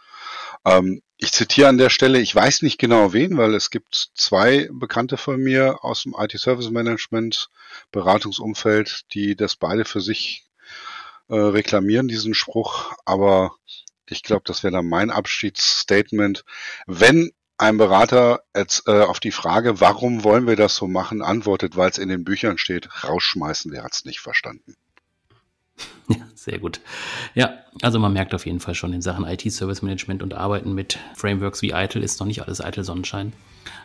[0.66, 4.68] Ähm, ich zitiere an der Stelle, ich weiß nicht genau wen, weil es gibt zwei
[4.70, 7.48] Bekannte von mir aus dem IT-Service Management
[7.90, 10.44] Beratungsumfeld, die das beide für sich
[11.28, 12.92] äh, reklamieren, diesen Spruch.
[13.06, 13.56] Aber
[14.08, 16.44] ich glaube, das wäre dann mein Abschiedsstatement.
[16.86, 21.76] Wenn ein Berater jetzt, äh, auf die Frage, warum wollen wir das so machen, antwortet,
[21.76, 24.76] weil es in den Büchern steht, rausschmeißen, der hat es nicht verstanden.
[26.08, 26.80] Ja, sehr gut.
[27.34, 30.98] Ja, also man merkt auf jeden Fall schon in Sachen IT-Service Management und Arbeiten mit
[31.16, 33.32] Frameworks wie ITIL ist noch nicht alles ITIL Sonnenschein.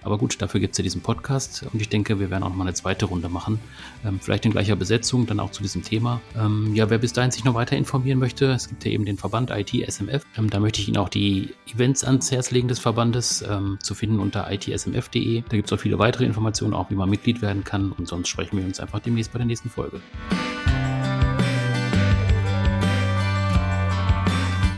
[0.03, 2.55] Aber gut, dafür gibt es ja diesen Podcast und ich denke, wir werden auch noch
[2.55, 3.59] mal eine zweite Runde machen.
[4.05, 6.21] Ähm, vielleicht in gleicher Besetzung, dann auch zu diesem Thema.
[6.37, 9.17] Ähm, ja, wer bis dahin sich noch weiter informieren möchte, es gibt ja eben den
[9.17, 10.23] Verband IT SMF.
[10.37, 13.95] Ähm, da möchte ich Ihnen auch die Events ans Herz legen des Verbandes ähm, zu
[13.95, 15.41] finden unter itsmf.de.
[15.41, 17.91] Da gibt es auch viele weitere Informationen, auch wie man Mitglied werden kann.
[17.91, 20.01] Und sonst sprechen wir uns einfach demnächst bei der nächsten Folge.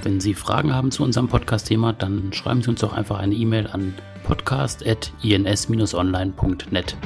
[0.03, 3.67] Wenn Sie Fragen haben zu unserem Podcast-Thema, dann schreiben Sie uns doch einfach eine E-Mail
[3.67, 3.93] an
[4.25, 6.97] podcast.ins-online.net.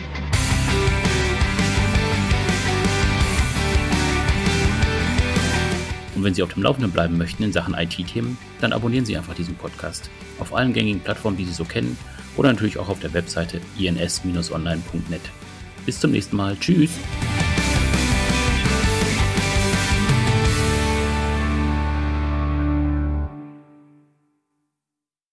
[6.15, 9.35] Und wenn Sie auf dem Laufenden bleiben möchten in Sachen IT-Themen, dann abonnieren Sie einfach
[9.35, 11.99] diesen Podcast auf allen gängigen Plattformen, die Sie so kennen
[12.35, 15.21] oder natürlich auch auf der Webseite ins-online.net.
[15.85, 16.57] Bis zum nächsten Mal.
[16.59, 16.89] Tschüss!